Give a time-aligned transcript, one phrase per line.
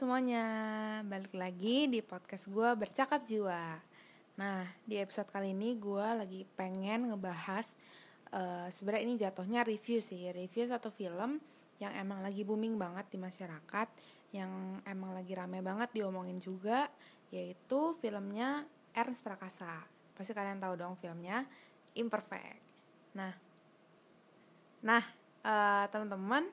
[0.00, 0.48] semuanya,
[1.04, 3.76] balik lagi di podcast gue bercakap jiwa.
[4.40, 7.76] Nah, di episode kali ini gue lagi pengen ngebahas
[8.32, 11.36] uh, sebenarnya ini jatuhnya review sih, review satu film
[11.84, 13.88] yang emang lagi booming banget di masyarakat,
[14.32, 16.88] yang emang lagi rame banget diomongin juga,
[17.28, 18.64] yaitu filmnya
[18.96, 19.84] Ernst Prakasa.
[20.16, 21.44] Pasti kalian tahu dong filmnya
[21.92, 22.64] Imperfect.
[23.20, 23.36] Nah,
[24.80, 25.04] nah
[25.44, 26.48] uh, teman-teman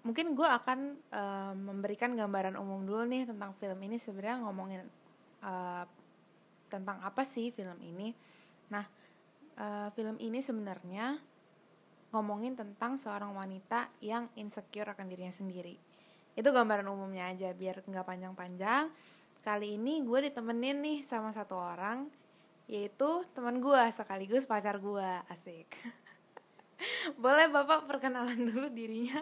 [0.00, 0.80] mungkin gue akan
[1.12, 4.82] uh, memberikan gambaran umum dulu nih tentang film ini sebenarnya ngomongin
[5.44, 5.84] uh,
[6.72, 8.14] tentang apa sih film ini.
[8.72, 8.84] Nah
[9.60, 11.20] uh, film ini sebenarnya
[12.10, 15.76] ngomongin tentang seorang wanita yang insecure akan dirinya sendiri.
[16.32, 18.88] Itu gambaran umumnya aja biar nggak panjang-panjang.
[19.40, 22.08] Kali ini gue ditemenin nih sama satu orang
[22.70, 25.68] yaitu teman gue sekaligus pacar gue asik.
[27.22, 29.20] Boleh bapak perkenalan dulu dirinya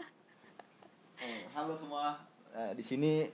[1.54, 2.14] halo semua.
[2.54, 3.26] Uh, di sini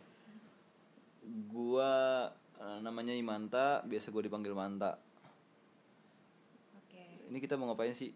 [1.53, 2.27] gua
[2.61, 4.97] uh, namanya Imanta, biasa gue dipanggil Manta.
[6.81, 7.29] Oke.
[7.29, 8.13] Ini kita mau ngapain sih?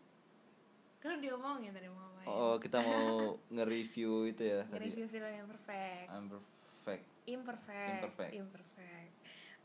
[0.99, 2.29] Kan diomongin tadi mau ngapain?
[2.29, 4.89] Oh, kita mau nge-review itu ya tadi.
[4.89, 6.07] Nge-review film yang perfect.
[6.09, 7.05] I'm perfect.
[7.29, 7.93] Imperfect.
[7.93, 8.33] Imperfect.
[8.33, 9.13] Imperfect.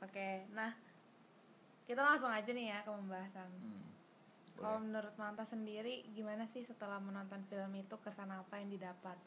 [0.03, 0.75] Oke, nah
[1.87, 3.47] kita langsung aja nih ya ke pembahasan.
[3.47, 3.83] Hmm.
[4.53, 9.17] Kalau menurut Manta sendiri, gimana sih setelah menonton film itu kesan apa yang didapat?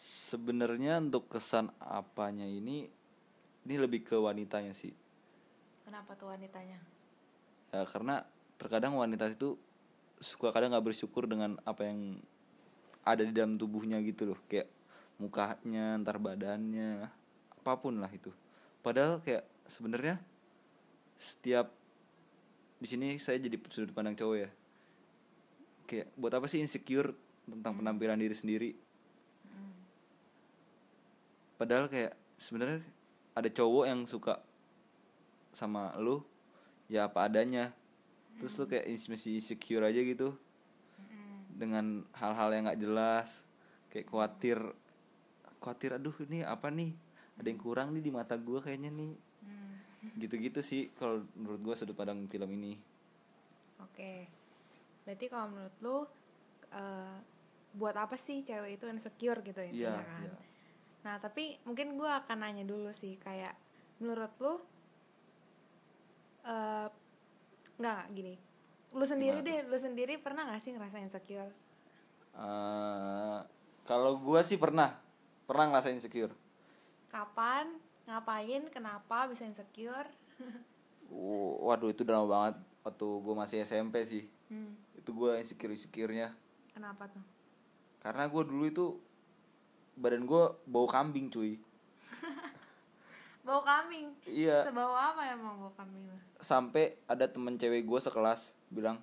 [0.00, 2.88] Sebenarnya untuk kesan apanya ini
[3.68, 4.96] ini lebih ke wanitanya sih.
[5.84, 6.80] Kenapa tuh wanitanya?
[7.70, 8.24] Ya karena
[8.56, 9.60] terkadang wanita itu
[10.16, 12.16] suka kadang nggak bersyukur dengan apa yang
[13.04, 14.40] ada di dalam tubuhnya gitu loh.
[14.48, 14.72] Kayak
[15.20, 17.04] mukanya ntar badannya
[17.60, 18.32] apa pun lah itu.
[18.80, 20.16] Padahal kayak sebenarnya
[21.20, 21.68] setiap
[22.80, 24.50] di sini saya jadi sudut pandang cowok ya.
[25.84, 27.12] Kayak buat apa sih insecure
[27.44, 28.70] tentang penampilan diri sendiri
[31.60, 32.80] padahal kayak sebenarnya
[33.36, 34.40] ada cowok yang suka
[35.52, 36.24] sama lu
[36.88, 37.76] ya apa adanya.
[38.40, 40.32] Terus lu kayak masih insecure aja gitu.
[41.52, 43.44] Dengan hal-hal yang nggak jelas
[43.92, 44.56] kayak khawatir
[45.60, 46.96] khawatir aduh ini apa nih?
[47.36, 49.12] Ada yang kurang nih di mata gue kayaknya nih.
[50.00, 50.16] Mm.
[50.16, 52.80] gitu-gitu sih kalau menurut gue sudut pandang film ini.
[53.84, 54.24] Oke.
[55.04, 56.00] Berarti kalau menurut lu uh,
[57.76, 60.24] buat apa sih cewek itu insecure gitu ya yeah, kan?
[60.24, 60.49] yeah
[61.00, 63.56] Nah tapi mungkin gue akan nanya dulu sih kayak
[64.00, 64.54] menurut lu
[66.44, 66.88] uh,
[67.80, 68.34] nggak gini,
[68.92, 69.48] lu sendiri Gimana?
[69.48, 71.52] deh, lu sendiri pernah gak sih ngerasain insecure?
[72.36, 73.40] Uh,
[73.88, 75.00] kalau gue sih pernah,
[75.48, 76.32] pernah ngerasain insecure.
[77.08, 77.72] Kapan?
[78.04, 78.68] Ngapain?
[78.68, 80.12] Kenapa bisa insecure?
[81.08, 84.24] uh, waduh itu lama banget waktu gue masih SMP sih.
[84.52, 84.76] Hmm.
[84.92, 86.36] Itu gue insecure insecurenya.
[86.76, 87.24] Kenapa tuh?
[88.04, 88.86] Karena gue dulu itu
[89.96, 91.58] badan gue bau kambing cuy.
[93.46, 94.12] Bau kambing?
[94.28, 94.68] Iya.
[94.68, 98.98] Sebau apa emang bau kambing sampai ada temen cewek gue sekelas bilang.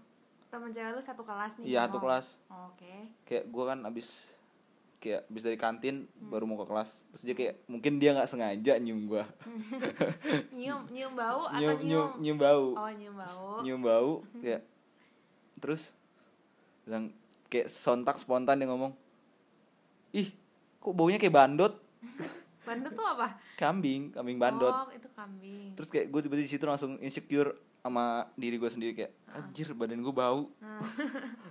[0.50, 2.42] Temen cewek lu satu kelas nih iya satu kelas.
[2.50, 2.82] Oh, oke.
[2.82, 2.98] Okay.
[3.24, 4.34] kayak gue kan abis
[4.98, 6.34] kayak abis dari kantin hmm.
[6.34, 7.06] baru mau ke kelas.
[7.14, 9.24] Terus dia kayak mungkin dia nggak sengaja nyium gue
[10.58, 12.66] nyium nyium bau atau nyium nyium, nyium bau.
[12.74, 13.48] Oh nyium bau.
[13.62, 14.12] Nyium bau
[14.44, 14.64] kayak.
[15.62, 15.94] Terus
[16.84, 17.14] bilang
[17.48, 18.92] kayak sontak spontan dia ngomong
[20.16, 20.32] ih
[20.88, 21.74] kok baunya kayak bandot
[22.68, 26.64] bandot tuh apa kambing kambing bandot oh itu kambing terus kayak gue tiba-tiba di situ
[26.64, 29.44] langsung insecure sama diri gue sendiri kayak ah.
[29.44, 30.80] anjir badan gue bau ah.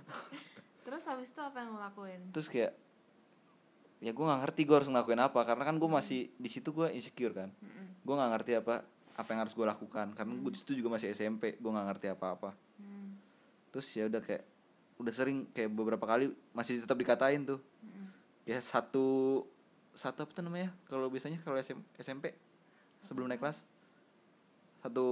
[0.89, 2.73] terus habis itu apa yang lo lakuin terus kayak
[4.01, 5.97] ya gue nggak ngerti gue harus ngelakuin apa karena kan gue hmm.
[6.01, 8.01] masih di situ gue insecure kan hmm.
[8.01, 8.75] gue nggak ngerti apa
[9.17, 12.07] apa yang harus gue lakukan karena gue di situ juga masih SMP gue nggak ngerti
[12.09, 13.09] apa-apa hmm.
[13.69, 14.43] terus ya udah kayak
[14.97, 17.61] udah sering kayak beberapa kali masih tetap dikatain tuh
[18.47, 19.43] ya satu
[19.91, 20.71] satu apa tuh namanya?
[20.87, 22.31] Kalau biasanya kalau SM, SMP
[23.03, 23.67] sebelum naik kelas.
[24.79, 25.07] Satu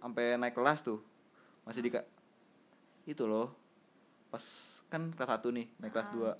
[0.00, 1.04] sampai naik kelas tuh
[1.68, 1.92] masih di
[3.04, 3.52] itu loh
[4.32, 4.40] pas
[4.88, 6.32] kan kelas satu nih naik kelas dua.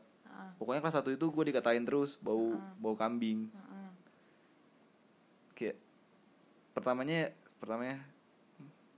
[0.56, 3.52] Pokoknya kelas satu itu gue dikatain terus bau bau kambing.
[5.52, 5.76] Kayak
[6.72, 8.00] pertamanya pertamanya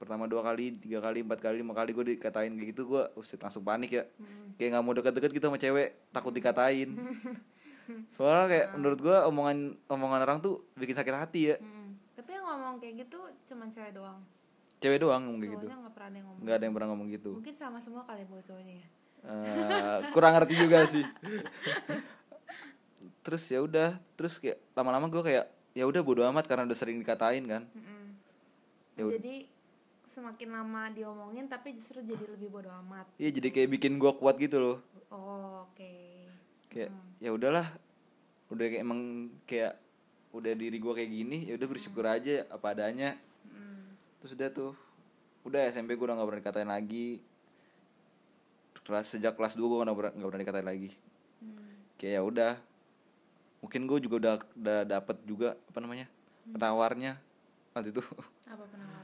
[0.00, 3.36] pertama dua kali tiga kali empat kali lima kali gue dikatain kayak gitu gue usah
[3.36, 4.04] langsung panik ya.
[4.16, 4.56] Hmm.
[4.56, 6.96] kayak nggak mau deket-deket gitu sama cewek takut dikatain.
[8.16, 8.74] Soalnya kayak hmm.
[8.80, 9.58] menurut gue omongan
[9.92, 11.56] omongan orang tuh bikin sakit hati ya.
[11.60, 12.00] Hmm.
[12.16, 13.20] tapi yang ngomong kayak gitu
[13.52, 14.18] cuman cewek doang?
[14.80, 15.66] Cewek doang ngomong kayak gitu.
[15.68, 16.40] Nggak pernah ada yang ngomong.
[16.40, 17.30] Nggak ada yang pernah ngomong gitu.
[17.36, 18.86] Mungkin sama semua kali buat cowoknya ya?
[19.20, 21.04] Uh, kurang ngerti juga sih.
[23.28, 25.44] Terus ya udah terus kayak lama-lama gue kayak
[25.76, 27.68] ya udah bodo amat karena udah sering dikatain kan.
[27.76, 28.00] Mm
[29.08, 29.48] jadi
[30.10, 33.06] semakin lama diomongin tapi justru jadi lebih bodo amat.
[33.14, 34.78] Iya jadi kayak bikin gue kuat gitu loh.
[35.14, 35.78] Oh oke.
[35.78, 36.10] Okay
[36.70, 37.18] kayak hmm.
[37.18, 37.66] ya udahlah.
[38.48, 39.74] Udah kayak emang kayak
[40.30, 43.18] udah diri gue kayak gini ya udah bersyukur aja apa adanya.
[43.50, 43.98] Mm.
[44.22, 44.72] terus udah tuh
[45.42, 47.18] udah SMP gue udah nggak pernah dikatain lagi.
[48.86, 50.90] Kelas sejak kelas 2 gue nggak pernah nggak pernah dikatain lagi.
[51.42, 51.98] Mm.
[51.98, 52.54] kayak ya udah.
[53.60, 56.06] Mungkin gue juga udah udah dapet juga apa namanya
[56.46, 57.12] penawarnya
[57.74, 58.02] waktu itu.
[58.46, 58.99] Apa penawaran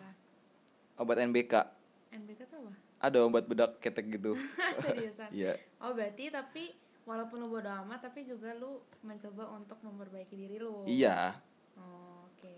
[0.96, 1.76] obat NBK
[2.16, 2.72] NBK tuh apa?
[2.96, 4.38] Ada obat bedak ketek gitu.
[4.82, 5.28] Seriusan?
[5.30, 5.60] Iya.
[5.84, 6.72] Oh berarti tapi
[7.04, 10.88] walaupun lu bodo amat tapi juga lu mencoba untuk memperbaiki diri lu.
[10.88, 11.36] Iya.
[11.76, 12.56] Oh, oke.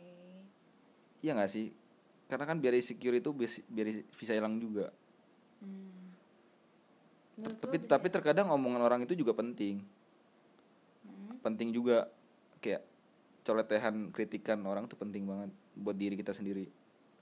[1.21, 1.75] Iya nggak sih?
[2.31, 3.31] Karena kan biar insecure itu
[3.69, 4.95] biar bisa hilang juga.
[5.59, 6.15] Hmm.
[7.39, 9.83] Menurut tapi tapi terkadang omongan orang itu juga penting.
[11.03, 11.35] Hmm.
[11.43, 12.07] penting juga.
[12.59, 12.83] Kayak
[13.47, 16.67] coletehan kritikan orang tuh penting banget buat diri kita sendiri.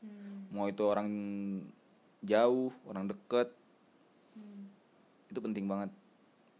[0.00, 0.45] Hmm.
[0.56, 1.08] Mau itu orang
[2.24, 3.52] jauh orang deket
[4.36, 4.68] Hmm.
[5.32, 5.88] itu penting banget.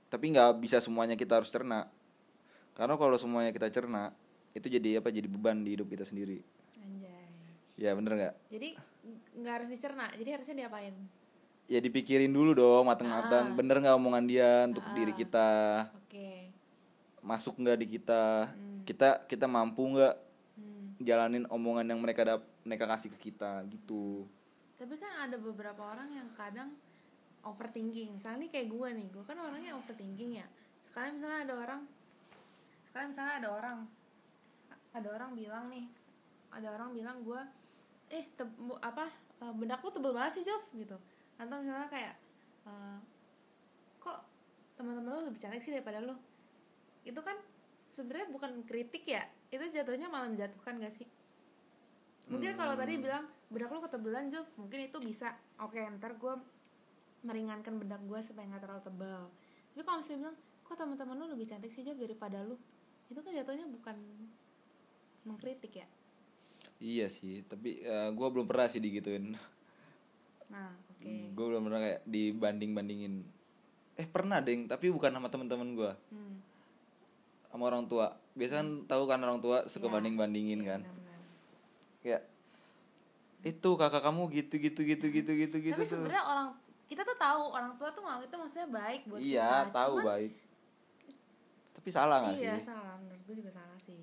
[0.09, 1.85] Tapi nggak bisa semuanya kita harus cerna.
[2.73, 4.17] Karena kalau semuanya kita cerna
[4.57, 6.41] itu jadi apa jadi beban di hidup kita sendiri.
[6.81, 7.29] Anjay.
[7.77, 8.35] Ya bener nggak?
[8.49, 8.69] Jadi
[9.37, 10.97] nggak harus dicerna jadi harusnya diapain?
[11.69, 13.55] Ya dipikirin dulu dong mateng-mateng Ah.
[13.55, 15.51] bener nggak omongan dia untuk diri kita?
[16.01, 16.49] Oke.
[17.21, 18.57] Masuk nggak di kita?
[18.57, 18.81] Hmm.
[18.89, 20.15] kita kita mampu nggak
[20.57, 21.05] hmm.
[21.05, 24.27] jalanin omongan yang mereka dap mereka kasih ke kita gitu.
[24.75, 26.75] Tapi kan ada beberapa orang yang kadang
[27.47, 28.19] overthinking.
[28.19, 30.47] Misalnya nih kayak gue nih gue kan orangnya overthinking ya.
[30.83, 31.81] Sekali misalnya ada orang
[32.91, 33.79] sekali misalnya ada orang
[34.91, 35.87] ada orang bilang nih
[36.51, 37.41] ada orang bilang gue
[38.11, 39.07] eh bu- apa
[39.47, 40.99] eh, bedak lu tebel banget sih Jov gitu.
[41.39, 42.15] Atau misalnya kayak
[42.67, 42.99] eh,
[44.03, 44.19] kok
[44.75, 46.19] teman-teman lu lebih cantik sih daripada lu?
[47.07, 47.39] Itu kan
[47.87, 51.07] sebenarnya bukan kritik ya itu jatuhnya malah menjatuhkan gak sih
[52.27, 54.47] mungkin kalau tadi bilang bedak lu ketebelan Jov.
[54.59, 55.35] Mungkin itu bisa.
[55.63, 56.35] Oke ntar gue
[57.23, 59.23] meringankan bedak gue supaya nggak terlalu tebal
[59.77, 62.57] tapi kalau misalnya bilang kok teman-teman lu lebih cantik sih Jov daripada lu?
[63.13, 63.93] Itu kan jatuhnya bukan
[65.29, 65.87] mengkritik ya?
[66.81, 69.37] Iya sih tapi eh, gua belum pernah sih digituin.
[70.49, 71.13] Nah oke.
[71.37, 73.15] Gue belum pernah kayak dibanding bandingin
[73.97, 75.93] eh pernah deng tapi bukan sama teman-teman gua.
[76.09, 76.41] Hmm.
[77.47, 78.13] sama orang tua.
[78.37, 79.93] Biasa kan tahu kan orang tua suka Ya.
[79.97, 80.81] banding bandingin kan?
[80.85, 81.06] benar-benar.
[82.07, 82.23] Kayak
[83.43, 86.49] itu kakak kamu gitu gitu gitu gitu gitu gitu tapi tuh sebenarnya orang
[86.87, 89.75] kita tuh tahu orang tua tuh ngelakuin itu maksudnya baik buat iya kita.
[89.75, 90.33] tahu Cuman- baik.
[91.77, 92.65] Tapi salah nggak iya sih?
[92.65, 92.95] salah.
[93.03, 94.01] Menurut gue juga salah sih.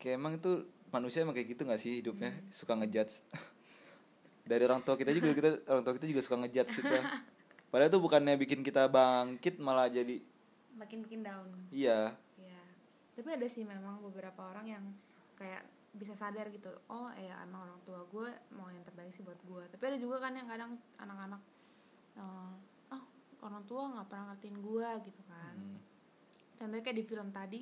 [0.00, 0.52] Kayak emang itu
[0.88, 2.32] manusia emang kayak gitu nggak sih hidupnya?
[2.32, 2.48] Hmm.
[2.48, 3.20] suka ngejudge.
[4.48, 6.98] Dari orang tua kita juga kita orang tua kita juga suka ngejudge kita.
[7.70, 10.24] Padahal itu bukannya bikin kita bangkit malah jadi
[10.72, 11.52] makin bikin down.
[11.68, 12.16] Iya.
[12.40, 12.60] Ya
[13.12, 14.84] tapi ada sih memang beberapa orang yang
[15.36, 19.38] kayak bisa sadar gitu oh ya emang orang tua gue mau yang terbaik sih buat
[19.40, 21.40] gue tapi ada juga kan yang kadang anak-anak
[22.16, 22.52] eh,
[22.92, 23.02] oh
[23.42, 25.80] orang tua nggak pernah ngertiin gue gitu kan Hmm.
[26.54, 27.60] contohnya kayak di film tadi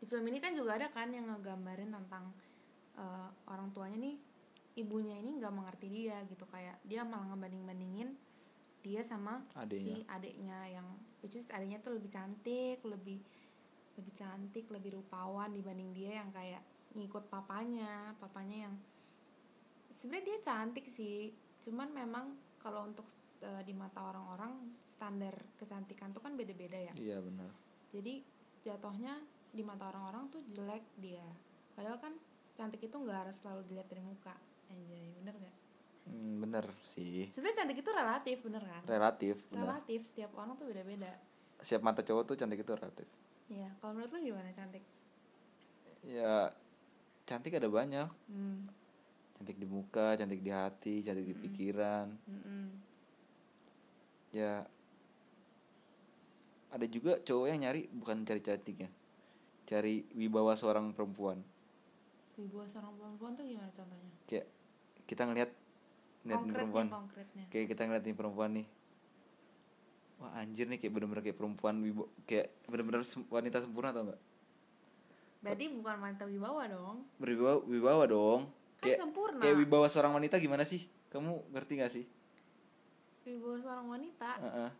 [0.00, 2.30] di film ini kan juga ada kan yang ngegambarin tentang
[2.96, 4.16] eh, orang tuanya nih
[4.74, 8.10] ibunya ini nggak mengerti dia gitu kayak dia malah ngebanding bandingin
[8.84, 9.96] dia sama Adeknya.
[9.96, 10.86] si adiknya yang
[11.24, 13.18] which is adiknya tuh lebih cantik lebih
[13.96, 16.60] lebih cantik lebih rupawan dibanding dia yang kayak
[16.94, 18.74] ngikut papanya papanya yang
[19.94, 21.30] sebenarnya dia cantik sih.
[21.62, 23.06] Cuman memang kalau untuk
[23.42, 26.92] eh, di mata orang-orang standar kecantikan tuh kan beda-beda ya.
[26.94, 27.50] Iya benar.
[27.94, 28.22] Jadi
[28.64, 29.20] jatuhnya
[29.54, 31.24] di mata orang-orang tuh jelek dia.
[31.74, 32.14] Padahal kan
[32.54, 34.34] cantik itu nggak harus selalu dilihat dari muka.
[34.72, 35.56] Anjay bener gak
[36.08, 37.28] hmm, bener sih.
[37.30, 38.82] Sebenarnya cantik itu relatif bener kan?
[38.88, 41.12] Relatif benar relatif setiap orang tuh beda-beda.
[41.60, 43.08] Siap mata cowok tuh cantik itu relatif.
[43.52, 44.84] Ya kalau menurut lu gimana cantik?
[46.04, 46.52] Ya
[47.24, 48.08] cantik ada banyak.
[48.28, 48.64] Hmm.
[49.34, 52.06] cantik di muka cantik di hati cantik di pikiran.
[52.30, 52.64] Mm-mm.
[54.30, 54.62] ya
[56.70, 58.90] ada juga cowok yang nyari bukan cari cantiknya
[59.64, 61.40] cari wibawa seorang perempuan.
[62.36, 64.12] Ibu seorang perempuan tuh gimana contohnya?
[64.28, 64.46] Kayak
[65.08, 65.50] kita ngelihat
[66.24, 66.86] ngeliat perempuan.
[66.88, 67.44] konkretnya.
[67.48, 68.66] Kayak kita ngeliatin perempuan nih.
[70.20, 74.20] Wah anjir nih kayak bener-bener kayak perempuan wibo kayak bener-bener wanita sempurna tau nggak
[75.44, 79.38] berarti bukan wanita wibawa dong berwibawa wibawa dong Kan kayak sempurna.
[79.38, 82.04] kayak wibawa seorang wanita gimana sih kamu ngerti gak sih
[83.22, 84.70] wibawa seorang wanita Heeh.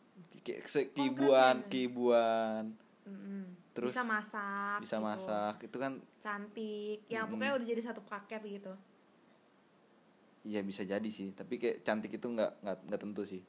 [0.40, 1.70] kayak se- keibuan Konkretnya.
[1.70, 2.62] keibuan
[3.04, 3.44] Mm-mm.
[3.70, 5.04] Terus bisa masak bisa gitu.
[5.04, 7.36] masak itu kan cantik yang Mm-mm.
[7.36, 8.72] pokoknya udah jadi satu paket gitu
[10.44, 13.40] Iya bisa jadi sih, tapi kayak cantik itu nggak nggak tentu sih.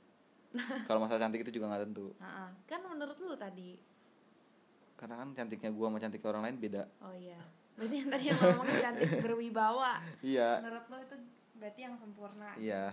[0.88, 3.76] Kalau masalah cantik itu juga nggak tentu, Nah, kan menurut lu tadi
[4.96, 6.84] karena kan cantiknya gua sama cantiknya orang lain beda.
[7.00, 7.40] oh iya
[7.75, 11.16] berarti yang tadi yang lo ngomongin cantik berwibawa Iya, menurut lo itu
[11.54, 12.84] berarti yang sempurna iya.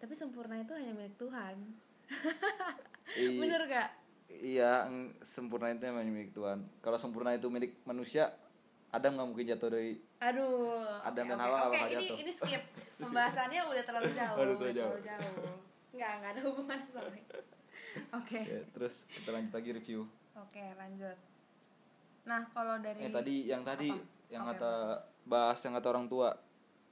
[0.00, 1.56] tapi sempurna itu hanya milik Tuhan
[3.14, 3.90] I- bener gak
[4.34, 4.88] Iya,
[5.20, 6.66] sempurna itu emang milik Tuhan.
[6.80, 8.34] Kalau sempurna itu milik manusia,
[8.90, 10.80] Adam nggak mungkin jatuh dari Aduh.
[11.06, 11.38] Adam oke, dan.
[11.38, 12.16] Hawa Oke, bakal ini jatuh.
[12.18, 12.62] ini skip.
[13.04, 14.34] Pembahasannya udah terlalu jauh.
[14.34, 14.96] Udah terlalu jauh.
[14.98, 15.54] jauh.
[15.92, 17.22] Nggak, nggak ada hubungan sama ini.
[18.10, 18.40] Oke.
[18.42, 20.00] ya, terus kita lanjut lagi review
[20.36, 21.18] Oke, lanjut.
[22.24, 24.02] Nah, kalau dari eh tadi yang tadi Apa?
[24.32, 24.72] yang Oke, kata
[25.24, 26.32] bahas yang kata orang tua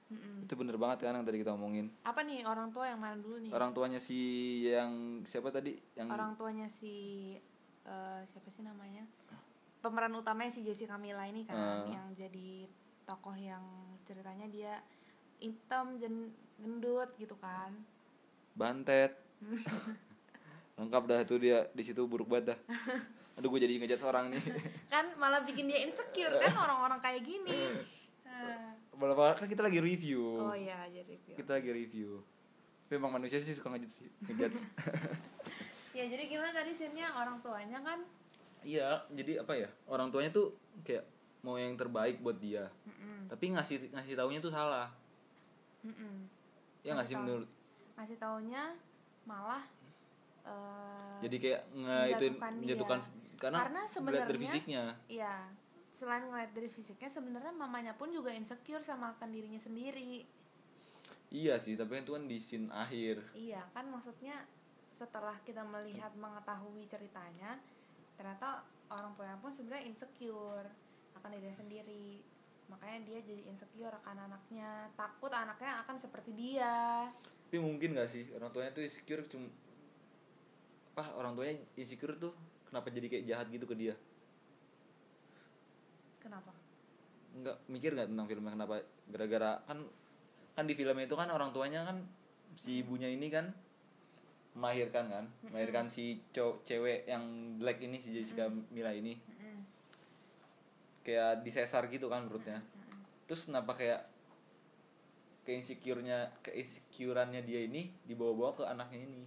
[0.07, 0.45] Mm-mm.
[0.45, 3.41] itu bener banget kan yang tadi kita omongin apa nih orang tua yang mana dulu
[3.41, 3.49] nih?
[3.51, 4.21] orang tuanya si
[4.63, 6.93] yang siapa tadi yang Orang tuanya si
[7.83, 9.09] eh, siapa sih namanya?
[9.81, 11.89] Pemeran utamanya si Jessica Mila ini kan Ah.
[11.89, 12.69] yang jadi
[13.03, 13.65] tokoh yang
[14.05, 14.85] ceritanya dia
[15.39, 17.73] hitam, jen- gendut gitu kan.
[18.53, 19.17] bantet
[20.77, 22.59] lengkap dah itu dia di situ buruk banget dah
[23.33, 24.43] aduh gue jadi ngejat seorang nih.
[24.93, 27.81] Kan malah bikin dia insecure kan orang-orang kayak gini.
[28.29, 30.21] Eh, kan kita lagi review.
[30.21, 31.35] Oh iya aja review.
[31.37, 32.21] Kita lagi review.
[32.87, 34.53] Tapi emang manusia sih suka ngejat sih ngejat
[35.97, 37.09] ya jadi gimana tadi scene-nya?
[37.17, 38.05] Orang tuanya kan?
[38.61, 39.69] Iya jadi apa ya?
[39.89, 40.53] Orang tuanya tuh
[40.85, 41.09] kayak
[41.41, 42.69] mau yang terbaik buat dia.
[42.85, 44.93] Mm-mm, tapi ngasih ngasih taunya tuh salah.
[45.83, 46.29] Mm-mm.
[46.85, 47.49] ya Ngasih menurut
[47.97, 48.75] ngasih taunya
[49.23, 49.63] malah
[50.43, 53.22] eh, jadi kayak nge itu menjatuhkan dia.
[53.35, 55.35] Karena, Karena sebenarnya- dari fisiknya Iya,
[55.91, 60.25] selain ngeliat dari fisiknya sebenarnya mamanya pun juga insecure sama akan dirinya sendiri.
[61.29, 64.37] iya sih tapi itu kan di scene akhir Iya, kan maksudnya
[64.93, 67.57] setelah kita melihat mengetahui ceritanya,
[68.15, 70.69] ternyata orang tuanya pun sebenarnya insecure
[71.15, 72.21] akan dirinya sendiri.
[72.69, 77.09] Makanya dia jadi insecure akan anaknya, takut anaknya akan seperti dia.
[77.43, 79.45] tapi mungkin gak sih orang tuanya tuh insecure cuma
[80.93, 82.33] apa orang tuanya insecure tuh
[82.73, 83.95] kenapa jadi kayak jahat gitu ke dia?
[86.25, 86.57] Kenapa?
[87.33, 88.75] nggak mikir nggak tentang filmnya kenapa?
[89.13, 89.85] Gara-gara kan
[90.57, 92.01] kan di film itu kan orang tuanya kan
[92.57, 93.53] si ibunya ini kan
[94.53, 97.25] melahirkan kan melahirkan si cow cewek yang
[97.57, 99.17] black ini si Jessica Mila ini.
[99.17, 99.61] Mm-mm.
[101.05, 102.65] kayak disesar gitu kan perutnya.
[103.29, 104.13] Terus kenapa kayak
[105.43, 109.23] ke insecure-nya ke insecurannya dia ini dibawa-bawa ke anaknya ini?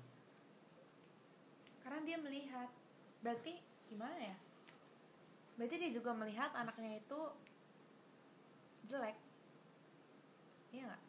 [1.84, 2.70] Karena dia melihat,
[3.26, 3.58] berarti
[3.90, 4.38] gimana ya?
[5.58, 7.20] Berarti dia juga melihat anaknya itu
[8.86, 9.18] jelek,
[10.70, 11.04] iya nggak?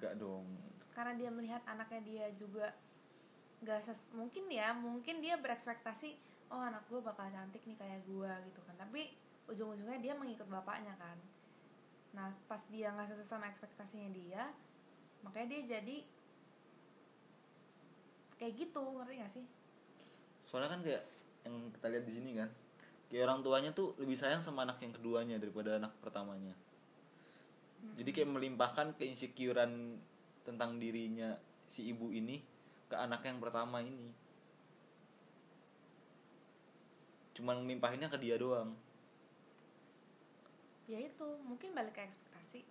[0.00, 0.46] enggak dong
[0.96, 2.72] Karena dia melihat anaknya dia juga
[3.60, 6.16] nggak ses mungkin ya, mungkin dia berekspektasi,
[6.52, 8.76] oh anak gue bakal cantik nih kayak gue gitu kan.
[8.76, 9.12] Tapi
[9.48, 11.16] ujung-ujungnya dia mengikut bapaknya kan.
[12.16, 14.48] Nah pas dia nggak sesuai sama ekspektasinya dia,
[15.24, 15.96] makanya dia jadi
[18.40, 19.46] kayak gitu, ngerti gak sih?
[20.50, 21.06] soalnya kan kayak
[21.46, 22.50] yang kita lihat di sini kan
[23.06, 26.54] kayak orang tuanya tuh lebih sayang sama anak yang keduanya daripada anak pertamanya.
[27.96, 29.98] Jadi kayak melimpahkan keinsecurean
[30.44, 31.32] tentang dirinya
[31.70, 32.38] si ibu ini
[32.86, 34.14] ke anak yang pertama ini.
[37.34, 38.76] Cuman ngelimpahinnya ke dia doang.
[40.86, 42.62] Ya itu mungkin balik ke ekspektasi.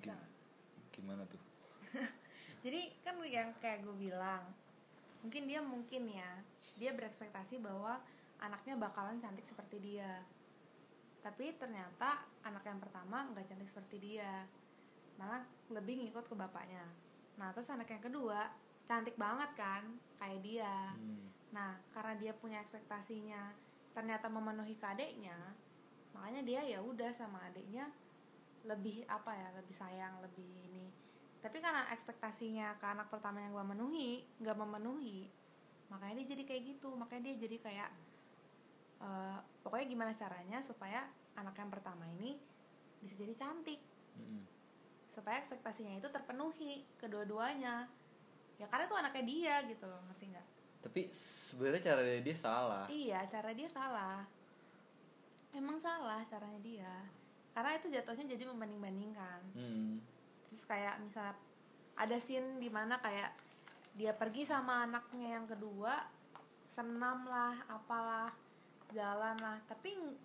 [0.00, 0.16] Bisa
[0.90, 1.53] gimana tuh
[2.64, 4.42] jadi kan yang kayak gue bilang
[5.20, 6.40] mungkin dia mungkin ya
[6.80, 8.00] dia berekspektasi bahwa
[8.40, 10.24] anaknya bakalan cantik seperti dia
[11.20, 14.48] tapi ternyata anak yang pertama nggak cantik seperti dia
[15.20, 16.84] malah lebih ngikut ke bapaknya
[17.36, 18.48] nah terus anak yang kedua
[18.84, 19.84] cantik banget kan
[20.18, 21.34] kayak dia Hmm.
[21.54, 23.54] Nah, karena dia punya ekspektasinya
[23.94, 25.38] ternyata memenuhi ke adeknya,
[26.10, 27.86] makanya dia ya udah sama adeknya
[28.66, 30.90] lebih apa ya, lebih sayang, lebih ini.
[31.44, 35.28] Tapi karena ekspektasinya ke anak pertama yang gak memenuhi, nggak memenuhi,
[35.92, 36.96] makanya dia jadi kayak gitu.
[36.96, 37.90] Makanya dia jadi kayak
[39.04, 41.04] eh, pokoknya gimana caranya supaya
[41.36, 42.40] anak yang pertama ini
[43.04, 43.76] bisa jadi cantik,
[44.16, 44.40] Mm-mm.
[45.12, 47.92] supaya ekspektasinya itu terpenuhi kedua-duanya.
[48.56, 50.48] Ya karena itu anaknya dia gitu loh, ngerti nggak?
[50.84, 54.20] tapi sebenarnya cara dia salah Iya, cara dia salah.
[55.56, 56.94] Emang salah caranya dia.
[57.56, 59.40] Karena itu jatuhnya jadi membanding-bandingkan.
[59.56, 60.04] Hmm.
[60.54, 61.34] Terus kayak misalnya
[61.98, 63.34] ada scene di mana kayak
[63.98, 65.98] dia pergi sama anaknya yang kedua,
[66.70, 68.30] senam lah, apalah,
[68.94, 70.18] jalan lah, tapi ng-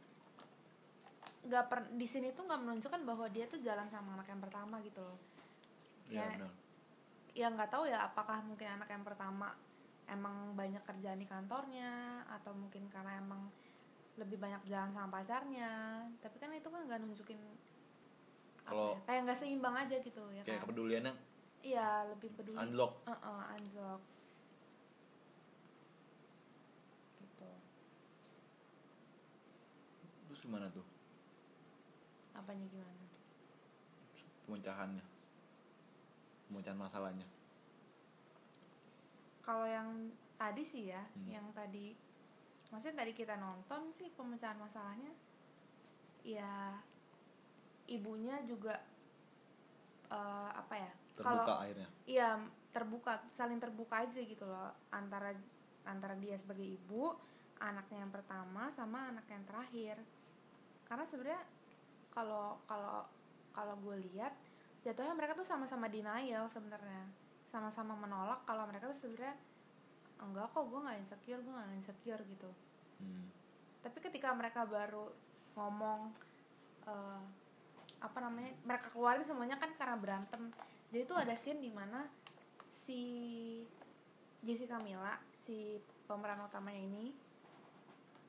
[1.50, 4.78] nggak per di sini tuh nggak menunjukkan bahwa dia tuh jalan sama anak yang pertama
[4.86, 5.18] gitu loh.
[6.14, 6.54] ya Ya, benar.
[7.34, 9.58] ya nggak tahu ya apakah mungkin anak yang pertama
[10.06, 13.50] emang banyak kerjaan di kantornya atau mungkin karena emang
[14.18, 16.06] lebih banyak jalan sama pacarnya.
[16.22, 17.42] Tapi kan itu kan nggak nunjukin
[18.70, 20.64] Kalau- ya, kayak nggak seimbang aja gitu ya kayak kan?
[20.66, 21.14] kepeduliannya
[21.60, 22.56] iya lebih peduli.
[22.56, 23.04] unlock.
[23.04, 24.02] Heeh, unlock.
[27.20, 27.50] Gitu.
[30.26, 30.86] Terus gimana tuh?
[32.32, 33.04] Apanya gimana?
[34.46, 35.06] Pemecahannya.
[36.48, 37.28] Pemecahan masalahnya.
[39.40, 41.28] Kalau yang tadi sih ya Hmm.
[41.28, 41.98] yang tadi
[42.70, 45.12] maksudnya tadi kita nonton sih pemecahan masalahnya
[46.22, 46.78] ya
[47.90, 48.78] ibunya juga
[50.10, 51.88] eh, apa ya terbuka akhirnya?
[52.08, 52.30] iya
[52.70, 55.34] terbuka saling terbuka aja gitu loh antara
[55.90, 57.18] antara dia sebagai ibu
[57.60, 60.00] anaknya yang pertama sama anak yang terakhir.
[60.88, 61.44] Karena sebenarnya
[62.10, 63.04] kalau kalau
[63.52, 64.32] kalau gue lihat
[64.80, 67.04] jatuhnya mereka tuh sama-sama denial sebenarnya.
[67.52, 69.36] Sama-sama menolak kalau mereka tuh sebenarnya
[70.20, 72.52] enggak kok gue nggak insecure gue nggak insecure gitu.
[73.00, 73.32] Hmm.
[73.80, 75.08] tapi ketika mereka baru
[75.56, 76.12] ngomong
[76.84, 77.22] eh,
[78.00, 80.52] apa namanya mereka keluarin semuanya kan karena berantem.
[80.90, 82.08] Jadi tuh ada scene di mana
[82.72, 83.02] si
[84.40, 85.78] Jessica Mila si
[86.08, 87.12] pemeran utamanya ini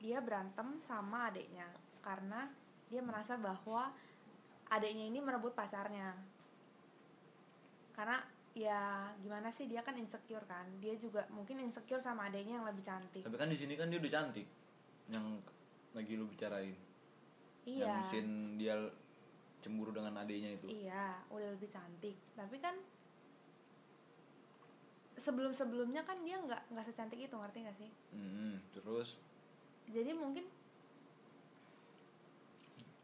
[0.01, 1.69] dia berantem sama adiknya
[2.01, 2.49] karena
[2.89, 3.93] dia merasa bahwa
[4.67, 6.17] adiknya ini merebut pacarnya.
[7.95, 8.19] Karena
[8.51, 10.67] ya gimana sih dia kan insecure kan.
[10.83, 13.23] Dia juga mungkin insecure sama adiknya yang lebih cantik.
[13.23, 14.47] Tapi kan di sini kan dia udah cantik.
[15.07, 15.25] Yang
[15.95, 16.75] lagi lu bicarain.
[17.63, 17.85] Iya.
[17.87, 18.75] Yang scene dia
[19.61, 22.17] cemburu dengan adiknya itu Iya, udah lebih cantik.
[22.33, 22.75] Tapi kan
[25.15, 27.89] sebelum sebelumnya kan dia nggak nggak secantik itu, ngerti nggak sih?
[28.11, 29.15] Hmm, terus
[29.91, 30.45] Jadi mungkin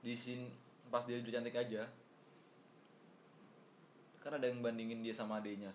[0.01, 0.47] di scene
[0.87, 1.83] pas dia udah cantik aja
[4.23, 5.71] kan ada yang bandingin dia sama adiknya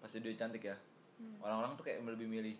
[0.00, 0.76] pas dia cantik ya
[1.16, 1.40] Hmm.
[1.40, 2.56] orang-orang tuh kayak lebih milih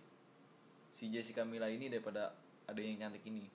[0.89, 2.33] si Jessica Mila ini daripada
[2.65, 3.45] ada yang cantik ini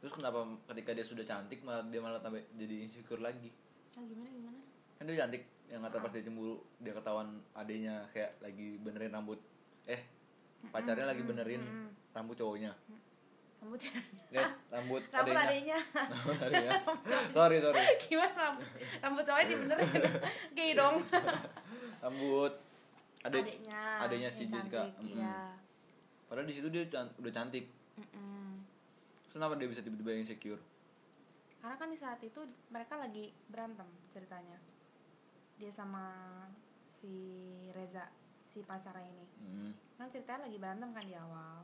[0.00, 3.52] terus kenapa ketika dia sudah cantik malah dia malah tambah jadi insecure lagi
[3.94, 4.60] ah, gimana gimana?
[4.96, 9.38] kan dia cantik yang kata pas dia cemburu dia ketahuan adiknya kayak lagi benerin rambut
[9.84, 10.00] eh
[10.72, 11.62] pacarnya lagi benerin
[12.16, 12.72] rambut cowoknya
[13.60, 13.80] Rambut
[14.32, 15.76] lihat rambut rambut adiknya.
[16.64, 16.96] Rambut
[17.36, 18.64] sorry sorry gimana rambut
[19.04, 19.88] rambut cowoknya dibenerin?
[20.56, 20.96] Gay dong.
[22.00, 22.52] rambut
[23.20, 23.82] adik adiknya.
[24.00, 25.12] adiknya si Jessica Mm-mm.
[25.12, 25.52] Iya.
[26.24, 27.68] padahal di situ dia udah cantik.
[29.30, 30.58] Terus kenapa dia bisa tiba-tiba insecure
[31.62, 32.42] Karena kan di saat itu
[32.74, 34.58] mereka lagi berantem ceritanya.
[35.60, 36.10] Dia sama
[36.88, 37.14] si
[37.70, 38.10] Reza,
[38.50, 39.26] si pacarnya ini.
[39.46, 39.72] Hmm.
[40.00, 41.60] kan ceritanya lagi berantem kan di awal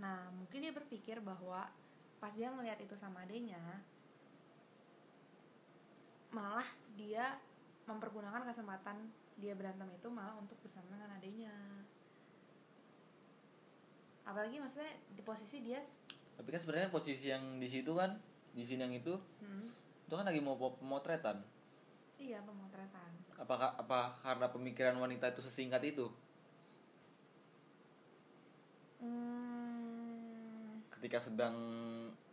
[0.00, 1.68] nah mungkin dia berpikir bahwa
[2.16, 3.60] pas dia ngelihat itu sama adenya
[6.32, 6.64] malah
[6.96, 7.36] dia
[7.84, 11.52] mempergunakan kesempatan dia berantem itu malah untuk bersama dengan adenya
[14.24, 15.80] apalagi maksudnya di posisi dia
[16.38, 18.14] tapi kan sebenarnya posisi yang di situ kan
[18.54, 19.66] di sini yang itu hmm,
[20.06, 21.42] itu kan lagi mau pemotretan.
[22.16, 23.10] Iya pemotretan.
[23.36, 26.06] Apakah apa karena pemikiran wanita itu sesingkat itu?
[28.98, 31.54] Hmm, ketika sedang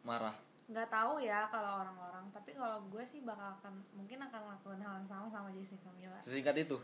[0.02, 0.34] marah.
[0.66, 4.94] Nggak tahu ya kalau orang-orang tapi kalau gue sih bakal akan mungkin akan lakukan hal
[4.98, 6.78] yang sama sama Jessica Mila sesingkat itu?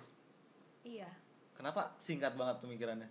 [0.85, 1.09] Iya.
[1.57, 3.09] Kenapa singkat banget pemikirannya?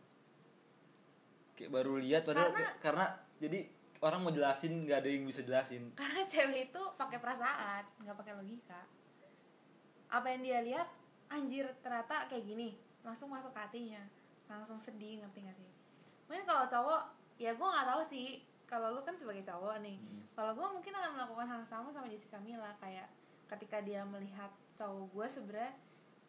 [1.59, 3.07] Kayak baru lihat padahal Karena- kayak- karena
[3.43, 3.61] jadi
[4.01, 5.93] orang mau jelasin nggak ada yang bisa jelasin.
[5.93, 8.83] Karena cewek itu pakai perasaan nggak pakai logika.
[10.11, 10.89] Apa yang dia lihat
[11.29, 12.81] anjir ternyata kayak gini.
[13.05, 14.01] Langsung masuk ke hatinya.
[14.51, 15.71] Langsung sedih ngerti gak sih?
[16.27, 17.03] Mungkin kalau cowok
[17.39, 18.43] ya gue nggak tahu sih.
[18.67, 19.99] Kalau lu kan sebagai cowok nih.
[19.99, 20.23] Hmm.
[20.31, 22.73] kalau gue mungkin akan melakukan hal yang sama sama Jessica Mila.
[22.81, 23.13] Kayak
[23.47, 25.73] ketika dia melihat cowok gue sebenarnya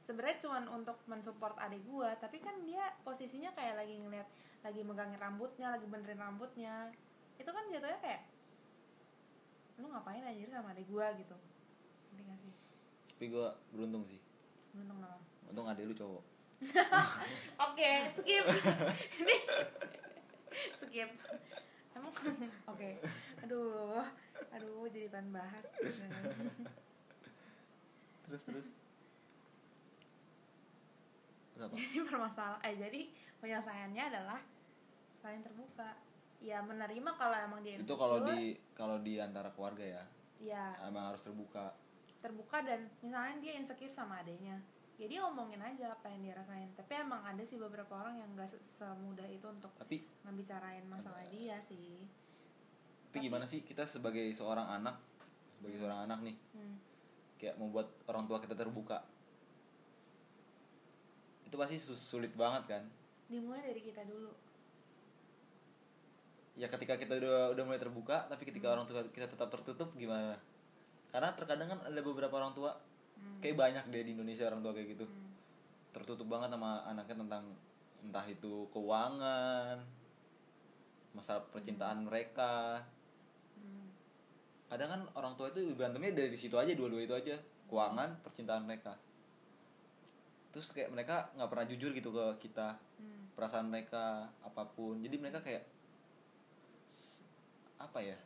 [0.01, 4.25] sebenarnya cuman untuk mensupport adik gue tapi kan dia posisinya kayak lagi ngeliat
[4.65, 6.89] lagi megangin rambutnya lagi benerin rambutnya
[7.41, 8.21] itu kan jatuhnya kayak
[9.81, 11.37] lu ngapain anjir sama adik gue gitu.
[12.13, 12.53] Ngerti gak sih?
[13.17, 14.21] Tapi gue beruntung sih.
[14.77, 15.17] Untung apa
[15.51, 16.23] untung adik lu cowok.
[17.67, 18.45] Oke skip.
[19.19, 19.35] Ini
[20.79, 21.09] skip.
[21.91, 22.13] Emang
[22.71, 22.89] oke.
[23.43, 23.99] Aduh
[24.53, 25.65] aduh jadi bahan bahas.
[28.29, 28.67] Terus terus.
[31.51, 33.01] Terus apa jadi permasalahan eh jadi
[33.43, 34.39] penyelesaiannya adalah
[35.19, 35.99] saling terbuka
[36.41, 40.03] ya menerima kalau emang dia itu kalau di kalau di antara keluarga ya.
[40.41, 41.77] Ya emang harus terbuka.
[42.21, 44.57] Terbuka dan misalnya dia insecure sama adanya
[45.01, 46.69] ya dia ngomongin aja apa yang dia rasain.
[46.77, 51.25] Tapi emang ada sih beberapa orang yang gak se- semudah itu untuk tapi ngebicarain masalah
[51.33, 52.05] dia sih.
[53.09, 55.01] Tapi gimana sih kita sebagai seorang anak
[55.57, 56.75] sebagai seorang anak nih hmm.
[57.41, 59.01] kayak membuat orang tua kita terbuka?
[61.49, 62.83] Itu pasti sulit banget kan?
[63.25, 64.29] Dimulai dari kita dulu
[66.59, 70.35] ya ketika kita udah udah mulai terbuka tapi ketika orang tua kita tetap tertutup gimana?
[71.11, 72.71] Karena terkadang kan ada beberapa orang tua
[73.41, 75.05] kayak banyak deh di Indonesia orang tua kayak gitu.
[75.05, 75.29] Hmm.
[75.91, 77.43] tertutup banget sama anaknya tentang
[77.99, 79.83] entah itu keuangan
[81.11, 82.79] masalah percintaan mereka.
[83.59, 83.91] Hmm.
[84.71, 87.35] kadang kan orang tua itu berantemnya dari situ aja dua-dua itu aja.
[87.67, 88.95] Keuangan percintaan mereka.
[90.51, 92.79] Terus kayak mereka nggak pernah jujur gitu ke kita.
[92.99, 93.35] Hmm.
[93.35, 94.99] perasaan mereka apa pun.
[95.03, 95.80] Jadi mereka kayak
[97.87, 98.17] apa ya?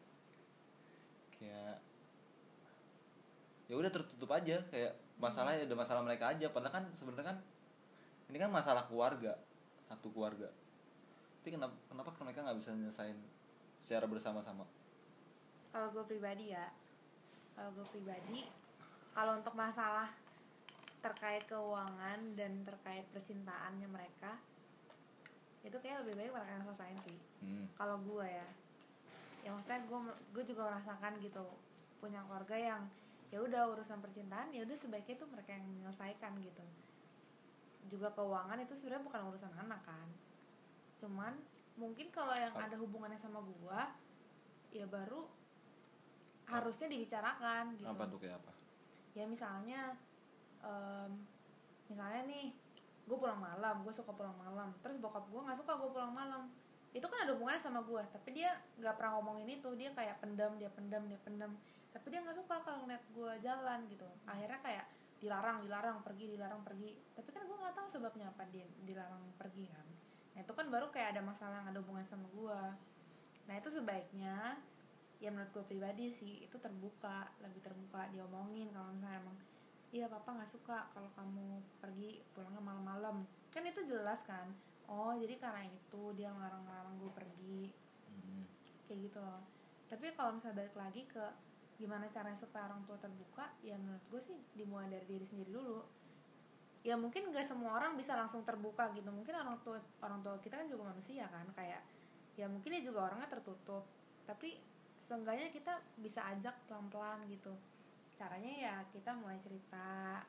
[1.37, 1.79] Kayak
[3.65, 6.47] ya udah tertutup aja kayak masalahnya ada masalah mereka aja.
[6.51, 7.37] Padahal kan sebenarnya kan
[8.29, 9.37] ini kan masalah keluarga
[9.87, 10.49] satu keluarga.
[11.41, 13.17] Tapi kenapa kenapa mereka nggak bisa nyelesain
[13.79, 14.65] secara bersama-sama?
[15.69, 16.71] Kalau gue pribadi ya
[17.55, 18.43] kalau gue pribadi
[19.15, 20.11] kalau untuk masalah
[20.99, 24.35] terkait keuangan dan terkait percintaannya mereka
[25.63, 27.17] itu kayak lebih baik mereka yang selesain sih.
[27.41, 27.65] Hmm.
[27.77, 28.47] kalau gue ya
[29.45, 29.99] ya maksudnya gue
[30.33, 31.45] gue juga merasakan gitu
[32.01, 32.81] punya keluarga yang
[33.29, 36.65] ya udah urusan percintaan ya udah sebaiknya tuh mereka yang menyelesaikan gitu.
[37.85, 40.07] Juga keuangan itu sebenarnya bukan urusan anak kan.
[40.97, 41.37] Cuman
[41.77, 43.79] mungkin kalau yang ada hubungannya sama gue
[44.81, 45.29] ya baru
[46.49, 47.85] harusnya dibicarakan gitu.
[47.85, 48.53] apa tuh kayak apa?
[49.13, 49.93] Ya misalnya
[50.65, 51.21] em,
[51.85, 52.49] misalnya nih
[53.05, 54.73] gue pulang malam gue suka pulang malam.
[54.81, 56.49] Terus bokap gue nggak suka gue pulang malam
[56.95, 59.69] itu kan ada hubungannya sama gue tapi dia nggak pernah ngomongin itu.
[59.75, 61.51] Dia kayak pendam dia pendam dia pendam.
[61.91, 64.07] Tapi dia nggak suka kalau ngeliat gue jalan gitu.
[64.23, 64.85] Akhirnya kayak
[65.19, 66.95] dilarang dilarang pergi dilarang pergi.
[67.11, 69.87] Tapi kan gue nggak tahu sebabnya apa dia dilarang pergi kan.
[70.35, 72.59] Nah itu kan baru kayak ada masalah yang ada hubungan sama gue
[73.45, 74.57] nah itu sebaiknya
[75.21, 79.37] ya menurut gue pribadi sih itu terbuka lebih terbuka diomongin kalau misalnya emang
[79.95, 83.23] iya papa nggak suka kalau kamu pergi pulangnya malam-malam.
[83.47, 84.51] Kan itu jelas kan
[84.89, 87.63] oh jadi karena itu dia ngarang-ngarang gue pergi.
[88.09, 88.43] Hmm.
[88.85, 89.41] kayak gitu loh.
[89.89, 91.25] Tapi kalau misalnya balik lagi ke
[91.75, 95.81] gimana caranya supaya orang tua terbuka ya menurut gue sih dimulai dari diri sendiri dulu.
[96.85, 99.09] Ya mungkin gak semua orang bisa langsung terbuka gitu.
[99.09, 101.49] Mungkin orang tua orang tua kita kan juga manusia kan.
[101.57, 101.81] Kayak
[102.37, 103.89] ya mungkin dia juga orangnya tertutup.
[104.29, 104.61] Tapi
[105.01, 107.53] seenggaknya kita bisa ajak pelan-pelan gitu.
[108.15, 110.21] Caranya ya kita mulai cerita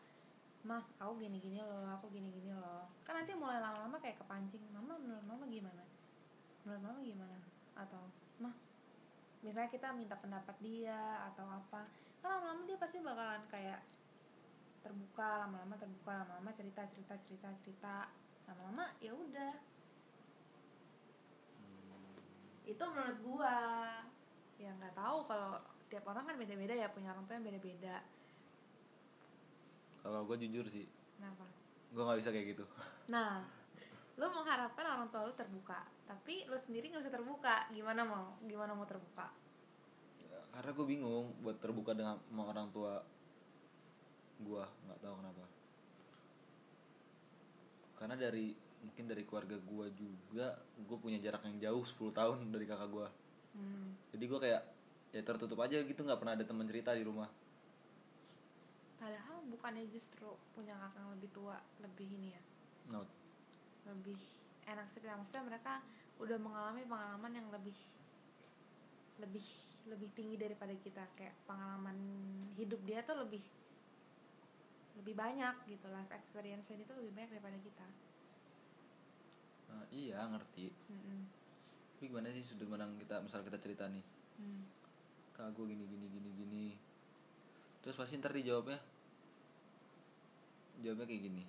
[0.67, 2.91] mah aku gini-gini loh aku gini-gini loh.
[3.07, 5.87] Kan nanti mulai lama-lama kayak kepancing mama menurut mama gimana?
[6.67, 7.39] Menurut mama gimana?
[7.79, 8.03] Atau
[8.43, 8.55] mah
[9.47, 11.87] misalnya kita minta pendapat dia atau apa.
[12.19, 13.81] Kan lama-lama dia pasti bakalan kayak
[14.83, 18.11] terbuka lama-lama terbuka lama-lama cerita cerita cerita cerita.
[18.51, 19.55] Lama-lama ya udah.
[22.67, 23.59] Itu menurut gua.
[24.59, 28.03] Ya nggak tahu kalau tiap orang kan beda-beda ya punya orang tua yang beda-beda
[30.07, 30.87] kalau gue jujur sih.
[31.19, 31.43] Kenapa?
[31.91, 32.65] Gue nggak bisa kayak gitu.
[33.11, 33.43] Nah
[34.21, 37.67] lu mengharapkan orang tua lu terbuka tapi lu sendiri nggak bisa terbuka.
[37.75, 39.27] Gimana mau gimana mau terbuka?
[40.55, 43.03] Karena gue bingung buat terbuka dengan sama orang tua
[44.41, 45.45] gue nggak tahu kenapa.
[47.97, 52.71] Karena dari mungkin dari keluarga gue juga gue punya jarak yang jauh 10 tahun dari
[52.71, 53.09] kakak gue
[53.59, 54.15] hmm.
[54.15, 54.63] jadi gue kayak
[55.11, 57.27] ya tertutup aja gitu nggak pernah ada teman cerita di rumah
[58.97, 62.43] padahal bukannya justru punya kakak yang lebih tua lebih ini ya?
[62.87, 63.03] No.
[63.87, 64.19] lebih
[64.67, 65.79] enak cerita maksudnya mereka
[66.19, 67.75] udah mengalami pengalaman yang lebih
[69.23, 69.47] lebih
[69.87, 71.07] lebih tinggi daripada kita.
[71.15, 71.97] Kayak pengalaman
[72.59, 73.43] hidup dia tuh lebih
[74.99, 75.87] lebih banyak gitu.
[75.87, 77.87] Life experience itu lebih banyak daripada kita.
[79.71, 80.73] Nah, iya ngerti.
[80.91, 81.23] Mm-mm.
[81.97, 83.25] tapi gimana sih sudut pandang kita?
[83.25, 84.05] Misal kita cerita nih.
[84.37, 84.69] Hmm.
[85.33, 86.67] kak gue gini gini gini gini
[87.87, 88.83] terus pasti ntar dijawabnya
[90.83, 91.45] jawabnya kayak gini.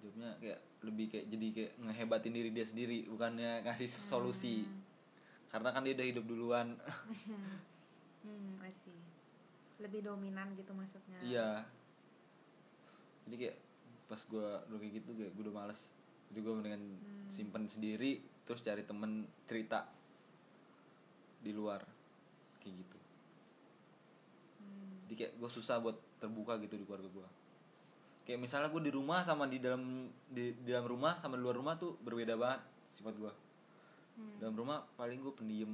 [0.00, 4.64] Jawabnya kayak lebih kayak jadi kayak ngehebatin diri dia sendiri bukannya ngasih solusi.
[5.50, 6.68] Karena kan dia udah hidup duluan.
[8.20, 9.00] Hmm see.
[9.80, 11.16] lebih dominan gitu maksudnya.
[11.24, 11.64] Iya.
[13.24, 13.56] Jadi kayak
[14.12, 15.88] pas gue udah kayak gitu kayak gue udah males.
[16.28, 16.84] Jadi gue mendingan
[17.32, 19.88] simpen sendiri terus cari temen cerita
[21.40, 21.80] di luar.
[22.60, 22.96] Kayak gitu.
[22.99, 22.99] Hmm.
[25.10, 27.26] Jadi kayak gue susah buat terbuka gitu di keluarga gue
[28.22, 31.58] kayak misalnya gue di rumah sama di dalam di, di dalam rumah sama di luar
[31.58, 32.62] rumah tuh berbeda banget
[32.94, 33.32] sifat gue
[34.10, 34.36] Hmm.
[34.36, 35.70] dalam rumah paling gue pendiem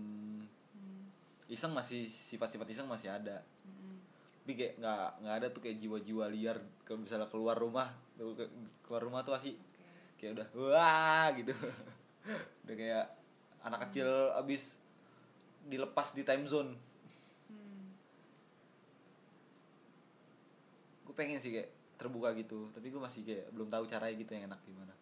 [0.71, 1.05] Hmm.
[1.49, 3.97] iseng masih sifat-sifat iseng masih ada Hmm.
[4.41, 7.91] tapi kayak nggak nggak ada tuh kayak jiwa-jiwa liar kalau misalnya keluar rumah
[8.81, 9.85] keluar rumah tuh pasti Oke.
[10.17, 11.53] kayak udah wah gitu
[12.65, 13.05] udah kayak
[13.61, 14.79] anak kecil abis
[15.67, 16.71] dilepas di time zone
[17.49, 17.89] Hmm.
[21.03, 24.53] gue pengen sih kayak terbuka gitu tapi gue masih kayak belum tahu caranya gitu yang
[24.53, 24.93] enak gimana.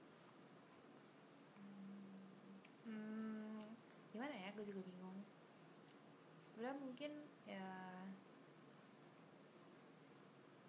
[2.87, 3.67] Hmm,
[4.15, 4.55] gimana ya?
[4.55, 5.19] Gue juga bingung.
[6.47, 7.13] Sebenarnya mungkin
[7.51, 7.67] ya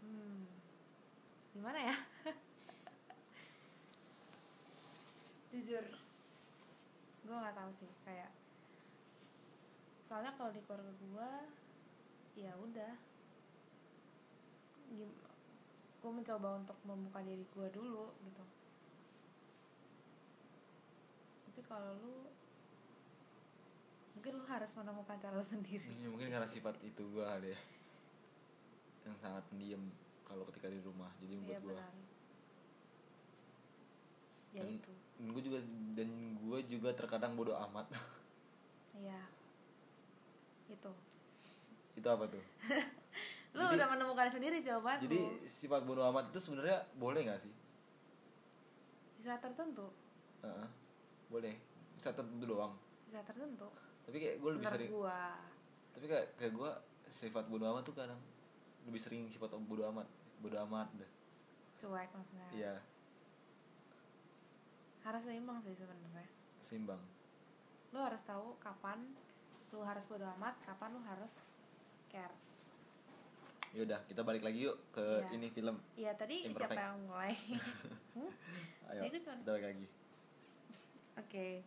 [0.02, 0.50] hmm,
[1.54, 1.96] gimana ya?
[5.54, 5.86] Jujur
[7.26, 8.30] gue nggak tahu sih kayak
[10.06, 11.30] soalnya kalau di keluarga gue
[12.38, 12.94] ya udah
[16.06, 18.44] gue mencoba untuk membuka diri gue dulu gitu.
[21.50, 22.30] Tapi kalau lu
[24.14, 25.90] mungkin lu harus menemukan cara lu sendiri.
[25.90, 27.58] Ini mungkin karena sifat itu gue ada ya.
[29.02, 29.82] Yang sangat pendiam
[30.22, 31.94] kalau ketika di rumah jadi membuat gue benar.
[34.54, 34.94] Ya Dan- itu.
[35.18, 35.60] dan gue juga
[35.98, 37.90] dan gue juga terkadang bodoh amat.
[38.94, 39.26] Iya.
[40.70, 40.94] Itu.
[41.96, 42.46] Itu apa tuh
[43.56, 47.54] lu Jadi- udah menemukan sendiri jawaban jadi sifat bodoh amat itu sebenarnya boleh nggak sih?
[49.16, 49.88] Di saat tertentu.
[50.44, 50.68] Heeh.
[51.26, 51.58] boleh.
[51.98, 52.76] Bisa tertentu doang.
[53.08, 53.66] Di saat tertentu.
[54.06, 55.40] Tapi kayak gue lebih sering gua.
[55.96, 56.72] Tapi kayak kayak gue
[57.10, 58.20] sifat bodoh amat tuh kadang
[58.86, 60.06] lebih sering sifat bodoh amat.
[60.44, 61.10] Bodoh amat deh
[61.86, 62.48] cuek maksudnya.
[62.56, 62.76] Iya.
[65.06, 66.28] Harus seimbang sih sebenarnya.
[66.64, 67.02] Seimbang.
[67.94, 69.14] Lu harus tahu kapan
[69.74, 71.52] lu harus bodo amat kapan lu harus
[72.08, 72.32] care
[73.76, 75.28] yaudah kita balik lagi yuk ke Iya.
[75.36, 76.72] ini film iya tadi Imperfect.
[76.72, 77.34] siapa yang mulai
[78.16, 78.32] Hmm?
[78.90, 79.88] ayo kita balik lagi
[81.16, 81.64] Oke.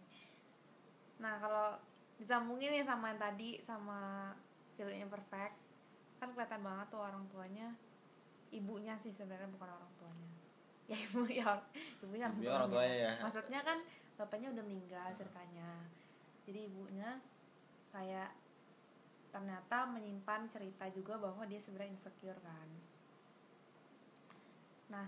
[1.18, 1.72] Nah, kalau
[2.16, 4.32] disambungin ya sama yang tadi sama
[4.76, 5.56] film Imperfect,
[6.16, 7.72] kan kelihatan banget tuh orang tuanya
[8.48, 10.30] ibunya sih sebenarnya bukan orang tuanya.
[10.84, 11.48] Ya ibu ya
[12.00, 13.12] ibunya orang Ibunya orang tuanya ya.
[13.24, 13.78] Maksudnya kan
[14.16, 15.70] bapaknya udah meninggal ceritanya.
[16.44, 17.08] Jadi ibunya
[17.88, 18.28] kayak
[19.28, 22.68] ternyata menyimpan cerita juga bahwa dia sebenarnya insecure kan.
[24.88, 25.06] Nah,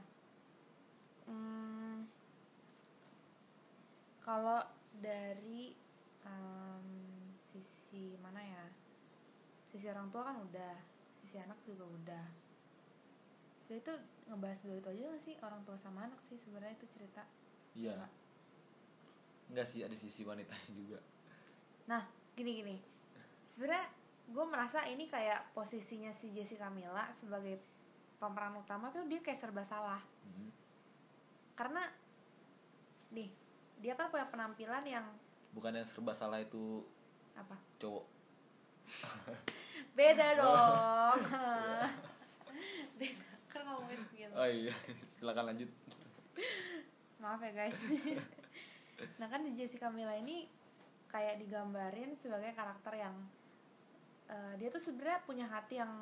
[1.24, 2.04] hmm,
[4.20, 4.60] kalau
[5.00, 5.72] dari
[6.24, 6.86] em,
[7.40, 8.66] sisi mana ya?
[9.70, 10.76] Sisi orang tua kan udah
[11.24, 12.26] sisi anak juga udah.
[13.64, 13.92] So itu
[14.26, 15.34] ngebahas dua itu aja gak sih?
[15.40, 17.22] Orang tua sama anak sih sebenarnya itu cerita.
[17.72, 17.96] Iya.
[17.96, 18.12] Nggak?
[19.50, 21.02] enggak sih ada sisi wanitanya juga.
[21.90, 22.06] Nah
[22.38, 22.76] gini gini
[23.50, 23.90] sebenarnya
[24.30, 27.58] gue merasa ini kayak posisinya si Jessica Mila sebagai
[28.16, 30.00] pemeran utama tuh dia kayak serba salah.
[30.22, 30.48] Mhm.
[31.52, 31.82] karena
[33.12, 33.28] nih
[33.76, 35.04] dia kan punya penampilan yang
[35.52, 36.80] bukan yang serba salah itu
[37.36, 37.52] apa?
[37.76, 38.06] cowok.
[39.98, 41.20] Beda dong.
[43.00, 43.28] Beda.
[43.50, 44.32] Kan ngomongin film.
[44.32, 44.72] Oh iya
[45.10, 45.68] silakan lanjut.
[47.20, 47.76] Maaf ya guys.
[49.20, 50.48] Nah kan di Jessica Mila ini
[51.10, 53.16] kayak digambarin sebagai karakter yang
[54.30, 55.92] eh, dia tuh sebenarnya punya hati yang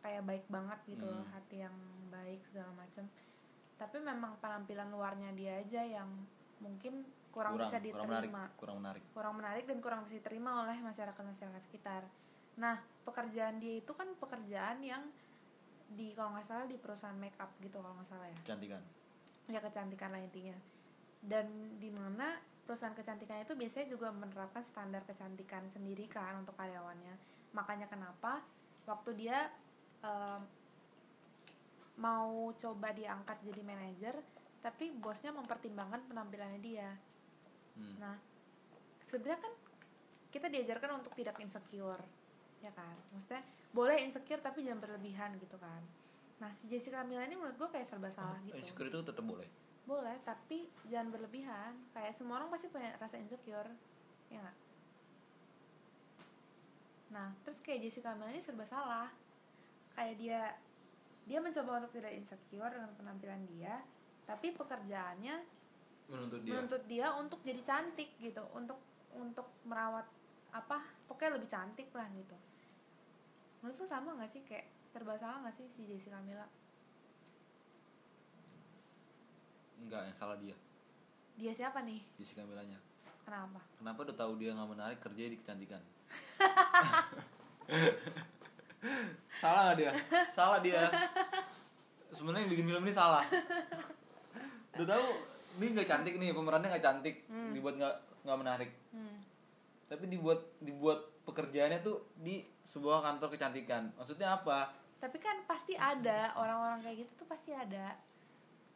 [0.00, 1.34] kayak baik banget gitu loh Hmm.
[1.36, 1.76] hati yang
[2.08, 3.04] baik segala macam
[3.76, 6.08] tapi memang penampilan luarnya dia aja yang
[6.64, 10.80] mungkin kurang, bisa kurang menarik diterima kurang menarik kurang menarik dan kurang bisa diterima oleh
[10.80, 12.02] masyarakat masyarakat sekitar.
[12.56, 15.04] Nah pekerjaan dia itu kan pekerjaan yang
[15.92, 18.82] di kalau nggak salah di perusahaan make up gitu kalau nggak salah ya, kecantikan
[19.52, 20.56] ya kecantikan lah intinya.
[21.20, 27.14] Dan di mana perusahaan kecantikan itu biasanya juga menerapkan standar kecantikan sendiri kan untuk karyawannya.
[27.54, 28.42] Makanya kenapa
[28.90, 29.38] waktu dia
[30.02, 30.42] em,
[32.02, 34.14] mau coba diangkat jadi manajer,
[34.60, 36.90] tapi bosnya mempertimbangkan penampilannya dia.
[37.78, 37.96] Hmm.
[38.02, 38.18] Nah,
[39.06, 39.52] sebenarnya kan
[40.34, 42.02] kita diajarkan untuk tidak insecure,
[42.60, 42.98] ya kan?
[43.14, 45.80] Maksudnya boleh insecure tapi jangan berlebihan gitu kan.
[46.42, 48.58] Nah, si Jessica Mila ini menurut gue kayak serba salah gitu.
[48.58, 49.48] insecure itu tetap boleh
[49.86, 51.78] Boleh, tapi jangan berlebihan.
[51.94, 53.70] Kayak semua orang pasti punya rasa insecure,
[54.28, 54.58] ya nggak?
[57.14, 59.08] Nah, terus kayak Jessica Mila ini serba salah.
[59.94, 60.42] Kayak dia
[61.26, 63.82] dia mencoba untuk tidak insecure dengan penampilan dia,
[64.26, 65.56] tapi pekerjaannya
[66.06, 68.78] menuntut dia menuntut dia untuk jadi cantik gitu untuk
[69.18, 70.06] untuk merawat
[70.54, 70.78] apa
[71.10, 72.36] pokoknya lebih cantik lah gitu
[73.62, 76.46] menurut lu sama gak sih kayak serba salah gak sih si Jessica Mila
[79.80, 80.56] enggak yang salah dia.
[81.36, 82.00] Dia siapa nih?
[82.16, 82.80] Jessica Milanya
[83.26, 83.58] kenapa?
[83.82, 85.82] Kenapa udah tahu dia nggak menarik kerja di kecantikan?
[89.42, 89.90] Salah nggak dia.
[90.30, 90.86] Salah dia.
[92.14, 93.26] Sebenarnya yang bikin film ini salah.
[94.78, 95.06] Udah tahu
[95.58, 97.26] ini nggak cantik nih pemerannya nggak cantik.
[97.50, 98.70] Dibuat nggak nggak menarik.
[98.94, 99.18] Hmm.
[99.86, 103.86] tapi dibuat dibuat pekerjaannya tuh di sebuah kantor kecantikan.
[103.94, 104.74] Maksudnya apa?
[104.98, 107.94] Tapi kan pasti ada orang-orang kayak gitu tuh pasti ada.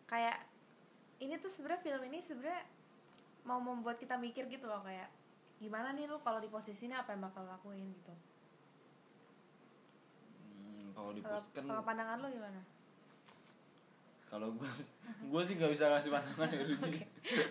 [0.07, 0.39] Kayak
[1.21, 2.63] ini tuh sebenarnya film ini sebenarnya
[3.43, 5.09] mau membuat kita mikir gitu loh kayak
[5.57, 8.15] gimana nih lu kalau di posisi ini apa yang bakal lakuin gitu
[10.51, 12.61] Hmm, kalau di kalau pos- kan kalau pandangan lu gimana
[14.27, 14.71] kalau gue
[15.21, 16.63] gue sih nggak bisa ngasih pandangan ya.
[16.81, 17.03] Oke.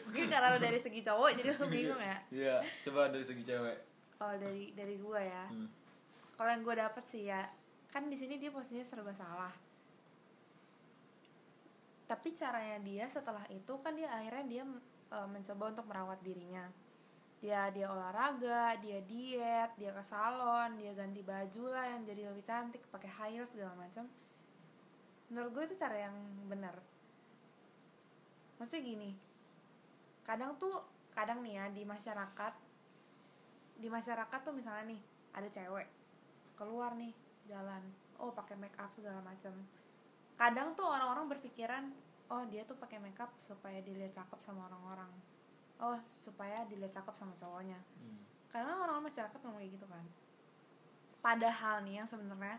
[0.05, 2.17] Mungkin karena lu dari segi cowok jadi lu bingung ya.
[2.31, 3.77] Iya, coba dari segi cewek.
[4.15, 5.43] Kalau dari dari gua ya.
[5.51, 5.67] Hmm.
[6.33, 7.51] Kalau yang gua dapet sih ya,
[7.85, 9.51] kan di sini dia posisinya serba salah.
[12.09, 14.63] Tapi caranya dia setelah itu kan dia akhirnya dia
[15.13, 16.65] e, mencoba untuk merawat dirinya.
[17.37, 22.41] Dia dia olahraga, dia diet, dia ke salon, dia ganti baju lah yang jadi lebih
[22.41, 24.09] cantik, pakai high heels segala macam.
[25.29, 26.17] Menurut gue itu cara yang
[26.49, 26.73] benar.
[28.57, 29.11] Maksudnya gini,
[30.25, 30.81] kadang tuh
[31.13, 32.53] kadang nih ya di masyarakat
[33.79, 35.01] di masyarakat tuh misalnya nih
[35.33, 35.87] ada cewek
[36.59, 37.15] keluar nih
[37.47, 37.81] jalan
[38.19, 39.55] oh pakai make up segala macam
[40.39, 41.91] kadang tuh orang-orang berpikiran
[42.31, 45.11] oh dia tuh pakai make up supaya dilihat cakep sama orang-orang
[45.79, 48.23] oh supaya dilihat cakep sama cowoknya Hmm.
[48.47, 50.05] karena orang masyarakat ngomong kayak gitu kan
[51.19, 52.57] padahal nih yang sebenarnya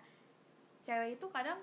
[0.80, 1.56] cewek itu kadang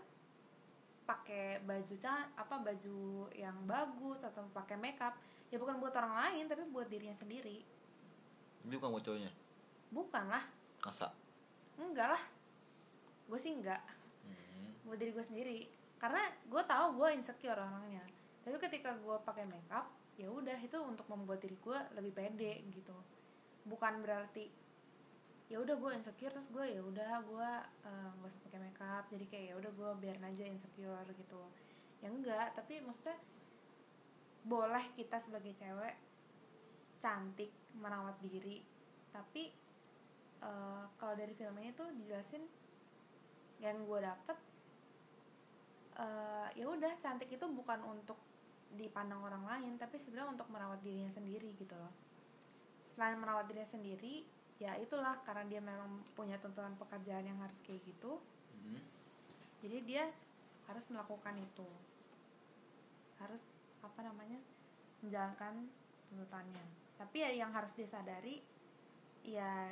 [1.06, 1.96] pakai baju
[2.36, 3.00] apa baju
[3.32, 5.14] yang bagus atau pakai makeup
[5.48, 7.64] ya bukan buat orang lain tapi buat dirinya sendiri
[8.66, 9.32] Ini bukan buat cowoknya.
[9.88, 10.44] bukan lah
[10.84, 11.14] Masa?
[11.78, 12.24] enggak lah
[13.30, 13.80] gue sih enggak
[14.28, 14.74] Hmm.
[14.84, 15.60] buat diri gue sendiri
[15.98, 18.06] karena gue tahu gue insecure orangnya.
[18.46, 22.94] Tapi ketika gue pakai makeup ya udah itu untuk membuat diri gue lebih pede gitu.
[23.66, 24.50] Bukan berarti
[25.48, 27.50] ya udah gue insecure terus gue ya udah gue
[27.86, 29.04] eh, nggak usah pakai makeup.
[29.10, 31.42] Jadi kayak ya udah gue biarin aja insecure gitu.
[32.02, 33.18] Ya enggak tapi maksudnya
[34.48, 35.98] boleh kita sebagai cewek
[37.02, 38.62] cantik merawat diri.
[39.10, 39.50] Tapi
[40.46, 42.46] eh, kalau dari film ini tuh dijelasin
[43.58, 44.38] yang gue dapet
[46.68, 48.20] ya udah cantik itu bukan untuk
[48.76, 51.96] dipandang orang lain tapi sebenarnya untuk merawat dirinya sendiri gitu loh.
[52.92, 54.28] Selain merawat dirinya sendiri
[54.60, 58.20] ya itulah karena dia memang punya tuntutan pekerjaan yang harus kayak gitu
[58.58, 58.82] Hmm.
[59.62, 60.04] jadi dia
[60.68, 61.68] harus melakukan itu.
[63.16, 63.48] Harus
[63.80, 64.44] apa namanya
[65.00, 65.72] menjalankan
[66.12, 66.66] tuntutannya.
[67.00, 68.44] Tapi ya yang harus dia sadari
[69.24, 69.72] ya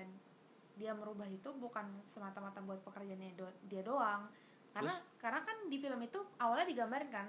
[0.76, 4.28] dia merubah itu bukan semata-mata buat pekerjaannya do- dia doang
[4.76, 7.28] karena karena kan di film itu awalnya digambarin kan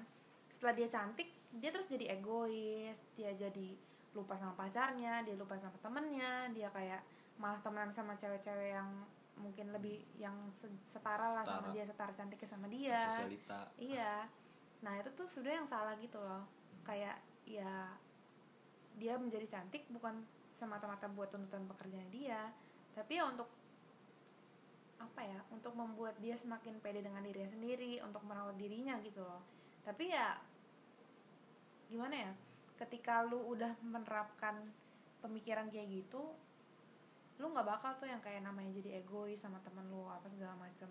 [0.50, 3.78] setelah dia cantik dia terus jadi egois dia jadi
[4.12, 7.00] lupa sama pacarnya dia lupa sama temennya dia kayak
[7.38, 8.88] malah temenan sama cewek-cewek yang
[9.36, 13.00] mungkin lebih yang se- setara lah sama dia setara cantiknya sama dia.
[13.20, 13.60] Sosialita.
[13.76, 14.24] iya.
[14.80, 16.48] Nah itu tuh sebenarnya yang salah gitu loh.
[16.80, 17.92] Kayak ya
[18.96, 22.48] dia menjadi cantik bukan semata-mata buat tuntutan pekerjaan dia
[22.96, 23.44] tapi ya untuk
[24.96, 29.44] apa ya untuk membuat dia semakin pede dengan dirinya sendiri untuk merawat dirinya gitu loh.
[29.84, 30.40] Tapi ya
[31.86, 32.32] gimana ya
[32.76, 34.58] ketika lu udah menerapkan
[35.22, 36.34] pemikiran kayak gitu
[37.36, 40.88] lu nggak bakal tuh yang kayak namanya jadi egois sama temen lu apa segala macem.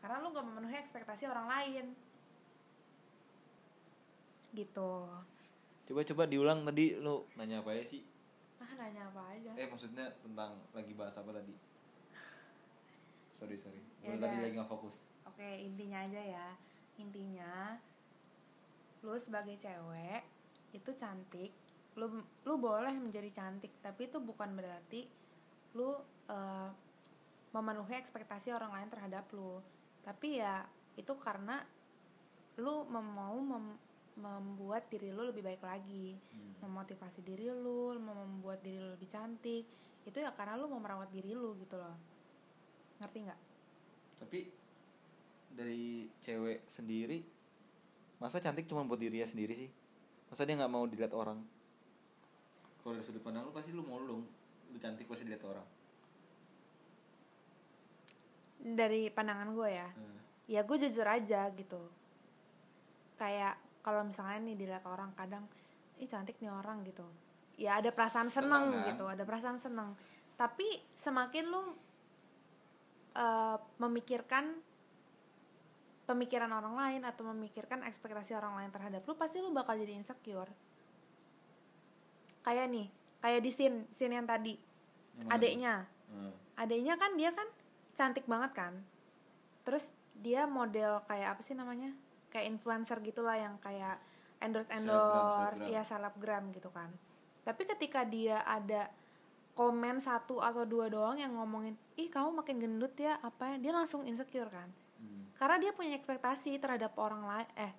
[0.00, 1.86] Karena lu nggak memenuhi ekspektasi orang lain.
[4.56, 4.92] Gitu.
[5.84, 8.00] Coba-coba diulang tadi lu nanya apa ya sih?
[8.58, 9.52] ah nanya apa aja.
[9.54, 11.54] Eh maksudnya tentang lagi bahas apa tadi?
[13.38, 13.80] Sorry sorry.
[14.02, 15.06] Ya tadi lagi nggak fokus.
[15.24, 16.48] Oke, intinya aja ya.
[16.98, 17.78] Intinya
[19.00, 20.22] lu sebagai cewek
[20.74, 21.54] itu cantik.
[21.94, 22.10] Lu
[22.42, 25.06] lu boleh menjadi cantik, tapi itu bukan berarti
[25.74, 25.94] lu
[26.28, 26.70] eh,
[27.48, 29.62] memenuhi ekspektasi orang lain terhadap lu.
[30.02, 30.66] Tapi ya
[30.98, 31.62] itu karena
[32.58, 33.78] lu mau mem-
[34.18, 36.66] membuat diri lu lebih baik lagi, Hmm.
[36.66, 39.62] memotivasi diri lu, membuat diri lu lebih cantik.
[40.02, 41.94] Itu ya karena lu mau merawat diri lu gitu loh.
[42.98, 43.40] Ngerti nggak?
[44.18, 44.38] Tapi
[45.54, 47.18] dari cewek sendiri
[48.18, 49.70] masa cantik cuma buat dirinya sendiri sih?
[50.28, 51.38] Masa dia nggak mau dilihat orang?
[52.82, 54.22] Kalau dari sudut pandang lu pasti lu mau lu dong.
[54.74, 55.66] Lu cantik pasti dilihat orang.
[58.58, 59.88] Dari pandangan gue ya.
[59.94, 60.18] Hmm.
[60.48, 61.76] ya gue jujur aja gitu
[63.18, 65.44] kayak kalau misalnya nih dilihat orang kadang
[65.98, 67.04] ih cantik nih orang gitu
[67.58, 68.88] ya ada perasaan seneng, Seneng, kan?
[68.94, 69.92] gitu ada perasaan seneng
[70.38, 71.74] tapi semakin lu
[73.18, 74.62] eh, memikirkan
[76.08, 80.48] pemikiran orang lain atau memikirkan ekspektasi orang lain terhadap lu pasti lu bakal jadi insecure.
[82.40, 82.88] Kayak nih
[83.20, 84.56] kayak di scene scene yang tadi.
[85.18, 85.74] Yang mana adeknya?
[86.08, 86.32] Hmm.
[86.56, 87.48] adeknya kan dia kan
[87.92, 88.74] cantik banget kan?
[89.68, 91.92] Terus dia model kayak apa sih namanya?
[92.32, 94.00] Kayak influencer gitulah yang kayak
[94.40, 96.88] endorse endorse Selebgram, ya selebgram gitu kan.
[97.44, 98.88] Tapi ketika dia ada
[99.58, 103.56] komen satu atau dua doang yang ngomongin ih kamu makin gendut ya apa ya?
[103.58, 104.70] Dia langsung insecure kan.
[104.98, 105.30] Hmm.
[105.38, 107.70] karena dia punya ekspektasi terhadap orang lain eh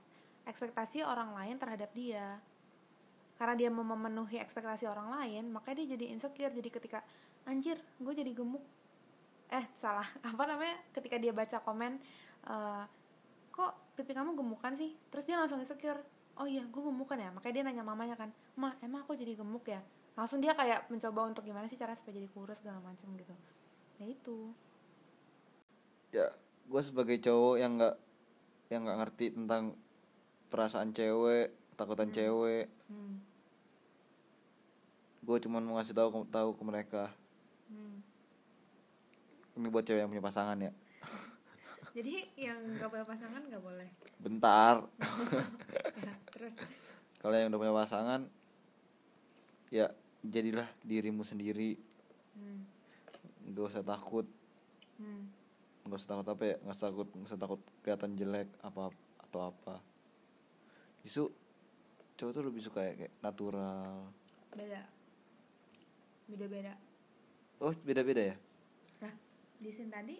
[0.47, 2.39] ekspektasi orang lain terhadap dia.
[3.35, 6.51] Karena dia mau memenuhi ekspektasi orang lain makanya dia jadi insecure.
[6.51, 6.99] Jadi ketika
[7.47, 8.63] anjir gue jadi gemuk.
[9.47, 10.07] Eh salah.
[10.31, 10.75] Apa namanya?
[10.91, 11.99] Ketika dia baca komen
[12.47, 12.83] eh,
[13.51, 14.95] kok pipi kamu gemukan sih?
[15.07, 16.03] Terus dia langsung insecure.
[16.39, 17.31] Oh iya gue gemukan ya.
[17.31, 19.79] Makanya dia nanya mamanya kan ma emang aku jadi gemuk ya
[20.17, 23.35] langsung dia kayak mencoba untuk gimana sih cara supaya jadi kurus segala macam gitu.
[24.01, 24.37] Ya itu.
[26.13, 26.27] Ya
[26.69, 27.95] gue sebagai cowok yang nggak
[28.69, 29.73] yang nggak ngerti tentang
[30.53, 33.15] perasaan cewek takutan cewek hmm.
[35.23, 37.03] gue cuman mau ngasih tahu tahu ke mereka.
[37.69, 38.01] Hmm.
[39.53, 40.71] ini buat cewek yang punya pasangan ya.
[41.97, 43.89] Jadi yang nggak punya pasangan nggak boleh?
[44.21, 44.75] Bentar.
[45.99, 46.55] Ya, terus.
[47.19, 48.21] Kalau yang udah punya pasangan
[49.69, 49.87] ya
[50.21, 51.77] jadilah dirimu sendiri
[52.29, 52.61] Hmm.
[53.51, 54.23] Gak usah takut
[54.95, 55.27] Hmm.
[55.83, 59.41] Gak usah takut apa ya Gak usah takut Gak usah takut kelihatan jelek apa Atau
[59.43, 59.75] apa
[61.03, 61.33] Justru
[62.15, 64.07] Cowok tuh lebih suka ya, kayak natural
[64.51, 64.83] Beda.
[66.29, 66.73] Beda-beda.
[67.59, 68.35] Oh beda-beda ya
[69.03, 69.13] Nah,
[69.59, 70.15] di scene tadi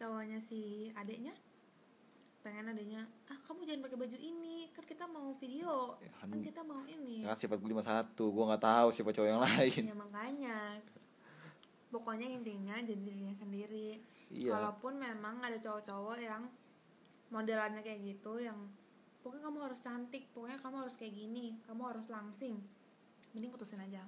[0.00, 1.36] cowoknya si adeknya
[2.40, 6.40] pengen adeknya ah kamu jangan pakai baju ini kan kita mau video Ya, kan kan-
[6.42, 7.20] kita mau ini.
[7.20, 9.82] Ya kan sifat gue lima satu Gue gak tahu siapa cowok yang lain.
[9.84, 10.58] Ya makanya.
[11.88, 14.00] Pokoknya intinya jadi dirinya sendiri.
[14.30, 14.54] Iya.
[14.54, 16.46] kalaupun memang ada cowok-cowok yang
[17.28, 18.54] modelannya kayak gitu yang
[19.20, 22.62] pokoknya kamu harus cantik pokoknya kamu harus kayak gini kamu harus langsing.
[23.30, 24.06] Mending putusin aja.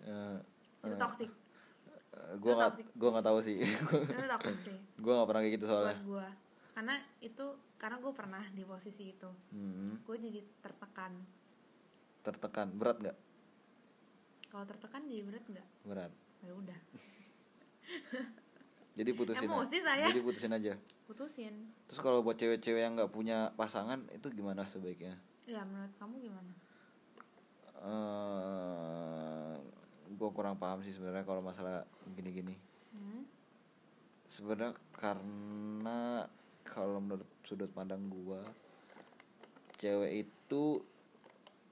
[0.00, 0.38] Eh,
[0.80, 1.26] itu eh, toxic.
[1.26, 2.86] eh, Gue Itu gak, toxic.
[2.92, 3.56] gue gak tahu sih.
[3.60, 4.78] Itu toxic sih.
[5.02, 5.94] Gue gak pernah kayak gitu soalnya.
[5.96, 6.26] buat gue
[6.72, 7.46] karena itu
[7.76, 11.12] karena gue pernah di posisi itu hmm, gue jadi tertekan
[12.22, 13.18] Tertekan Berat gak?
[14.46, 16.12] kalau tertekan jadi berat nggak Berat
[16.42, 16.80] ya udah
[18.92, 19.88] Jadi putusin Emosi aja.
[19.88, 20.06] saya.
[20.12, 20.72] Jadi putusin aja
[21.08, 21.54] putusin
[21.88, 25.16] Terus kalau buat cewek-cewek yang gak punya pasangan Itu gimana sebaiknya?
[25.42, 26.52] ya menurut kamu gimana
[27.82, 29.54] eh
[30.06, 31.82] gue kurang paham sih sebenarnya kalau masalah
[32.14, 32.54] gini-gini
[32.94, 33.26] hmm?
[34.30, 36.22] sebenarnya karena
[36.72, 38.40] kalau menurut sudut pandang gua
[39.76, 40.80] cewek itu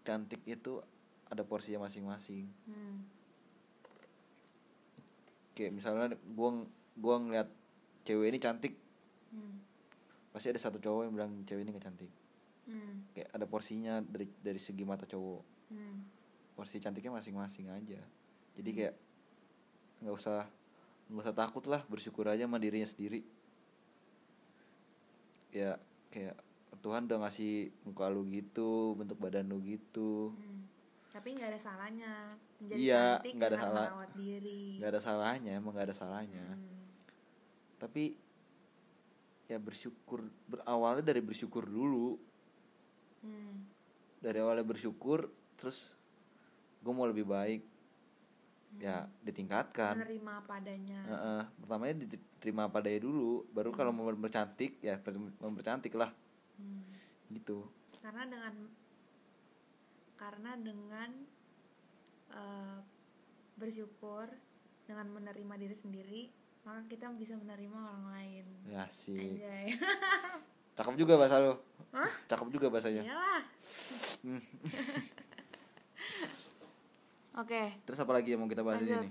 [0.05, 0.77] cantik itu
[1.33, 3.01] ada porsinya masing-masing Hmm.
[5.57, 6.65] kayak misalnya gua
[6.97, 7.49] gua ngeliat
[8.05, 8.75] cewek ini cantik
[9.31, 9.63] Hmm.
[10.35, 12.11] pasti ada satu cowok yang bilang cewek ini gak cantik
[12.67, 13.07] Hmm.
[13.15, 16.05] kayak ada porsinya dari dari segi mata cowok Hmm.
[16.59, 18.01] porsi cantiknya masing-masing aja
[18.59, 18.95] jadi kayak
[20.03, 20.45] nggak usah
[21.09, 23.23] nggak usah takut lah bersyukur aja sama dirinya sendiri
[25.51, 25.77] ya
[26.09, 26.37] kayak
[26.81, 30.65] Tuhan udah ngasih muka lu gitu bentuk badan lu gitu Hmm.
[31.11, 32.13] tapi nggak ada salahnya
[32.57, 33.87] menjadi Iya, cantik nggak ada salah.
[33.89, 36.81] merawat diri nggak ada salahnya emang nggak ada salahnya Hmm.
[37.77, 38.05] tapi
[39.45, 42.15] ya bersyukur berawalnya dari bersyukur dulu
[43.21, 43.67] Hmm.
[44.19, 45.93] dari awalnya bersyukur terus
[46.81, 47.61] gue mau lebih baik
[48.79, 49.99] ya ditingkatkan.
[49.99, 55.01] Menerima apa adanya Heeh, pertamanya diterima pada dulu baru kalau mau bercantik ya
[55.43, 56.13] mau bercantik lah.
[56.61, 56.85] Hmm.
[57.33, 57.67] gitu.
[58.05, 58.55] Karena dengan
[60.21, 61.11] karena dengan
[62.31, 62.79] eh,
[63.57, 64.29] bersyukur
[64.85, 66.23] dengan menerima diri sendiri
[66.61, 68.47] maka kita bisa menerima orang lain.
[68.69, 69.41] Ya sih.
[70.77, 71.71] Cakep juga bahasa lo
[72.31, 73.03] cakep juga bahasanya.
[73.03, 73.43] Iyalah
[77.41, 77.47] Hmm.
[77.47, 77.63] oke.
[77.83, 79.01] Terus apa lagi yang mau kita bahas di Lanjut.
[79.01, 79.11] sini?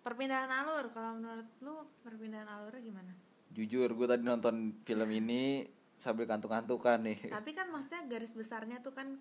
[0.00, 0.84] Perpindahan alur.
[0.90, 3.12] Kalau menurut lu perpindahan alurnya gimana?
[3.48, 5.64] Jujur gue tadi nonton film ini
[5.96, 7.18] sambil kantuk-kantukan nih.
[7.36, 9.16] Tapi kan maksudnya garis besarnya tuh kan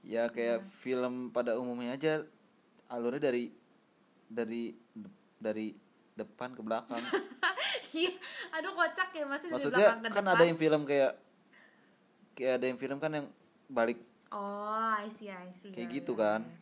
[0.00, 2.24] ya kayak film pada umumnya aja
[2.88, 3.52] alurnya dari
[4.24, 4.72] dari
[5.36, 5.76] dari
[6.14, 7.00] depan ke belakang.
[7.90, 8.14] Iya.
[8.52, 10.30] Aduh kocak ya masih dari maksudnya belakang ke kan depan.
[10.32, 11.12] ada yang film kayak
[12.32, 13.26] kayak ada yang film kan yang
[13.66, 13.98] balik
[14.30, 15.74] oh I see I see.
[15.74, 16.40] Kayak Iya, gitu iya, kan.
[16.46, 16.58] iya.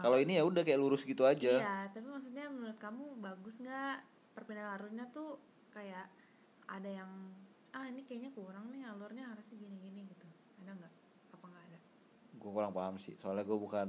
[0.00, 4.02] Kalau ini ya udah kayak lurus gitu aja Iya, tapi maksudnya menurut kamu bagus nggak
[4.32, 5.38] perpindahan alurnya tuh
[5.70, 6.10] kayak
[6.66, 7.10] ada yang
[7.70, 10.26] ah ini kayaknya kurang nih alurnya harusnya gini-gini gitu.
[10.58, 10.92] Ada nggak?
[11.32, 11.78] Apa nggak ada?
[12.32, 13.86] gue kurang paham sih soalnya gue bukan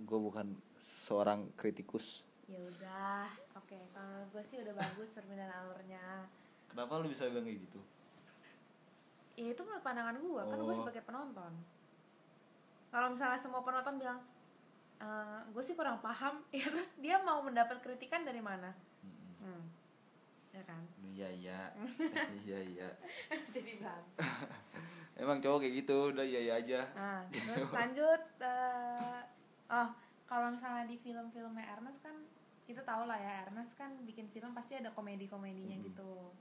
[0.00, 0.46] gue bukan
[0.76, 3.76] seorang kritikus Ya udah, oke.
[3.92, 6.24] Kalau gue sih udah bagus perpindahan alurnya.
[6.66, 7.80] kenapa lu bisa bilang kayak gitu
[9.36, 10.76] Ya itu menurut pandangan gue, kan gue Oh.
[10.76, 11.52] sebagai penonton.
[12.88, 14.18] Kalau misalnya semua penonton bilang
[15.50, 18.70] gue sih kurang paham, ya terus dia mau mendapat kritikan dari mana?
[19.40, 19.64] Hmm.
[20.50, 20.82] Ya kan?
[21.10, 21.58] iya iya
[22.42, 22.88] iya iya
[23.54, 24.26] Jadi berantem.
[25.14, 29.20] emang cowok kayak gitu udah iya iya aja Nah, terus lanjut eh,
[29.68, 29.88] oh,
[30.24, 32.16] kalau misalnya di film-filmnya Ernest kan
[32.66, 36.34] kita tahu lah ya Ernest kan bikin film pasti ada komedi-komedinya gitu.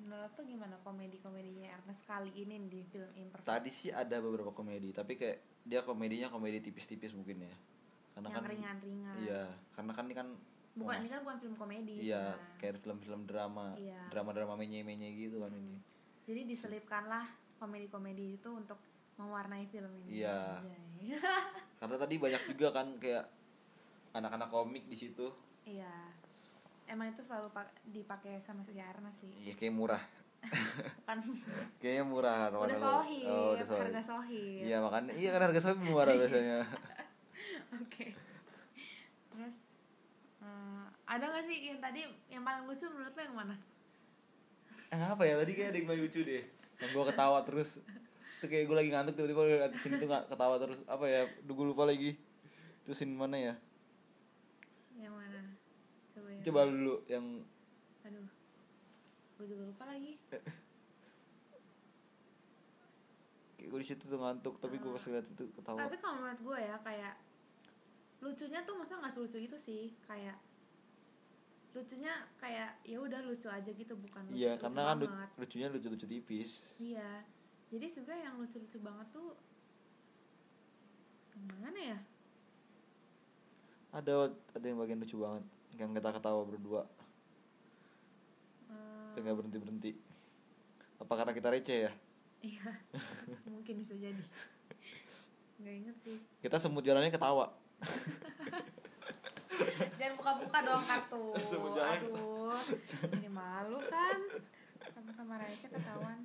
[0.00, 3.46] Menurut lo gimana komedi-komedinya Ernest kali ini di film Imperfect?
[3.46, 7.54] tadi sih ada beberapa komedi tapi kayak dia komedinya komedi tipis-tipis mungkin ya
[8.22, 9.14] karena yang kan ringan-ringan.
[9.18, 10.28] iya karena kan ini kan
[10.70, 12.56] Bukan ini kan bukan film komedi iya sebenarnya.
[12.56, 14.00] kayak film-film drama Iya.
[14.08, 15.76] drama-drama menye-menye gitu kan ini
[16.22, 18.78] Jadi diselipkanlah komedi-komedi itu untuk
[19.16, 20.22] mewarnai film ini.
[20.22, 20.62] Iya.
[21.76, 23.26] Karena tadi banyak juga kan kayak
[24.12, 25.26] anak-anak komik di situ
[25.62, 25.90] Iya.
[26.86, 29.32] Emang itu selalu pak- dipakai sama si Ernest sih.
[29.40, 30.02] iya kayak murah
[31.04, 31.18] Kan
[31.76, 33.82] kayaknya murah udah sohib, oh, udah sohib.
[33.84, 34.64] harga sohib.
[34.64, 36.64] iya makanya iya kan harga sohib murah biasanya
[37.78, 38.16] Oke.
[39.30, 39.56] Terus
[40.42, 43.56] eh, ada gak sih yang tadi yang paling lucu menurut lo yang mana?
[44.90, 45.38] Eh, apa ya?
[45.38, 46.44] Tadi kayak ada yang paling lucu deh.
[46.82, 47.70] Yang gue ketawa terus.
[48.40, 50.82] Itu kayak gue lagi ngantuk tiba-tiba di sini tuh nggak ketawa terus.
[50.90, 51.22] Apa ya?
[51.46, 52.18] Duh, gue lupa lagi.
[52.82, 53.54] Itu scene mana ya?
[54.98, 55.40] Yang mana?
[56.40, 57.44] coba dulu yang
[58.00, 58.28] aduh.
[59.36, 60.16] Gue juga lupa lagi.
[63.60, 65.78] Kayak gue di situ tuh ngantuk tapi gue pas lihat itu ketawa.
[65.84, 67.14] Tapi kalau menurut gue ya kayak
[68.20, 70.36] lucunya tuh masa nggak selucu itu sih kayak
[71.70, 75.30] lucunya kayak ya udah lucu aja gitu bukan lucu, iya lucu karena kan banget.
[75.38, 76.52] lucunya lucu-lucu tipis.
[76.82, 77.22] Iya
[77.70, 79.30] jadi sebenarnya yang lucu-lucu banget tuh
[81.38, 81.98] yang mana ya?
[83.94, 85.44] Ada ada yang bagian lucu banget
[85.78, 86.82] yang kita ketawa berdua.
[88.68, 89.92] Eh, tapi nggak berhenti berhenti
[91.00, 91.92] apa karena kita receh ya?
[92.42, 92.70] Iya
[93.54, 94.20] mungkin bisa jadi.
[95.62, 96.18] Nggak inget sih.
[96.42, 97.69] Kita semut jalannya ketawa
[99.98, 101.24] jangan buka-buka dong kartu.
[101.36, 102.56] Aduh
[103.20, 104.18] ini malu kan?
[104.90, 106.24] Sama-sama receh ketahuan.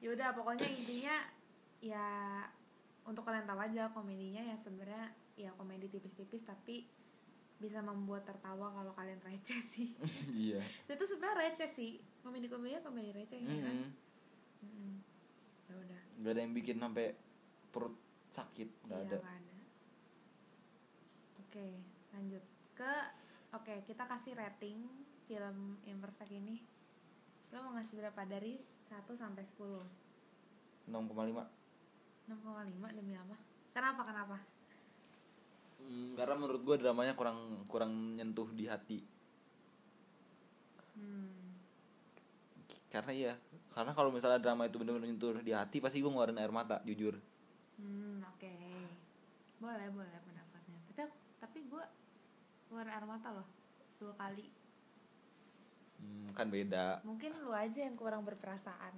[0.00, 1.16] Yaudah pokoknya intinya
[1.80, 2.08] ya
[3.04, 6.84] untuk kalian tahu aja komedinya ya sebenarnya ya komedi tipis-tipis tapi
[7.60, 9.88] bisa membuat tertawa kalau kalian receh sih.
[10.32, 10.60] Iya.
[10.88, 12.00] Itu sebenarnya receh sih.
[12.20, 13.76] Komedi komedinya komedi receh ya kan?
[13.76, 13.90] Mm-mm.
[14.60, 14.92] Mm-mm.
[15.70, 17.16] ya udah nggak ada yang bikin sampai
[17.72, 17.96] perut
[18.28, 19.18] sakit nggak Iya, ada.
[19.24, 19.49] ada.
[21.50, 21.82] Oke,
[22.14, 22.46] lanjut
[22.78, 22.94] ke
[23.50, 24.86] oke kita kasih rating
[25.26, 26.62] film Imperfect ini.
[27.50, 29.58] Lo mau ngasih berapa dari 1 sampai 10?
[29.58, 31.42] 6,5 6,5
[32.94, 33.34] demi apa?
[33.74, 34.38] Kenapa kenapa?
[35.82, 39.02] Hmm, karena menurut gue dramanya kurang kurang nyentuh di hati
[40.94, 41.58] Hmm.
[42.94, 43.34] karena iya
[43.74, 47.18] karena kalau misalnya drama itu bener-bener nyentuh di hati pasti gue ngeluarin air mata jujur
[47.74, 48.54] Hmm, oke.
[49.58, 50.78] Boleh, boleh pendapatnya.
[50.94, 51.84] Tapi tapi gue
[52.70, 53.46] keluar air mata loh
[53.98, 54.46] dua kali.
[55.98, 58.94] hmm, kan beda Mungkin lu aja yang kurang berperasaan.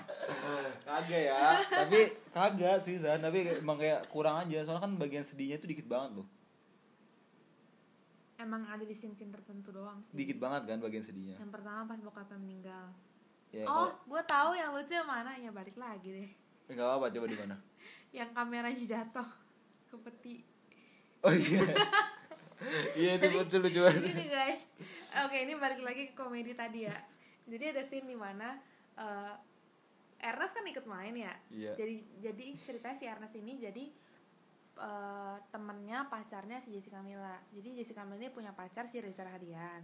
[0.86, 5.58] kagak ya tapi kagak sih Zan tapi emang kayak kurang aja soalnya kan bagian sedihnya
[5.58, 6.28] itu dikit banget loh
[8.36, 10.12] Emang ada di scene-scene tertentu doang sih.
[10.14, 12.84] dikit banget kan bagian sedihnya Yang pertama pas bokapnya meninggal.
[13.50, 16.30] ya oh, gue tahu yang lucu yang mana ya balik lagi deh.
[16.68, 17.56] nggak apa coba di mana
[18.16, 19.28] Yang kameranya jatuh
[19.86, 20.34] ke peti.
[21.20, 21.64] oh iya
[22.98, 24.60] iya itu betul lucu banget Ini guys,
[25.26, 26.96] oke ini balik lagi ke komedi tadi ya.
[27.46, 28.58] Jadi ada scene di mana
[28.98, 29.34] eh,
[30.26, 31.34] Ernest kan ikut main ya.
[31.52, 31.72] Iya.
[31.78, 33.84] Jadi jadi ceritanya si Ernest ini jadi
[34.82, 37.38] eh, temennya pacarnya si Jessica Mila.
[37.54, 39.82] Jadi Jessica Mila ini punya pacar si Reza Radian.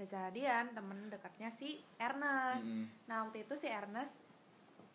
[0.00, 2.64] Reza Radian temen dekatnya si Ernest.
[2.64, 2.86] Mm-mm.
[3.10, 4.16] Nah waktu itu si Ernest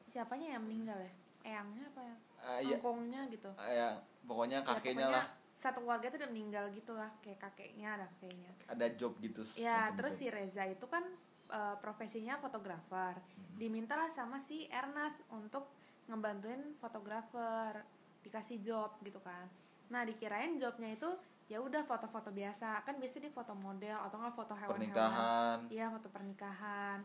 [0.10, 1.14] siapanya yang meninggal ya?
[1.48, 2.16] Eyangnya apa ya?
[2.38, 2.76] Ah, iya.
[2.80, 3.52] Engkongnya gitu.
[3.60, 3.88] Ah, ya
[4.28, 5.26] pokoknya Ya, kakeknya pokoknya lah
[5.58, 8.54] Satu keluarga tuh udah meninggal gitu lah, kayak kakeknya ada kakeknya.
[8.70, 11.02] ada job gitu Ya, terus si Reza itu kan
[11.50, 13.18] eh, profesinya fotografer.
[13.58, 15.66] Dimintalah sama si Ernest untuk
[16.06, 17.82] ngebantuin fotografer,
[18.22, 19.50] dikasih job gitu kan.
[19.90, 21.10] Nah, dikirain jobnya itu
[21.48, 22.86] ya udah foto-foto biasa.
[22.86, 24.94] Kan biasa di foto model atau enggak foto hewan-hewan.
[24.94, 27.00] pernikahan Iya, foto pernikahan.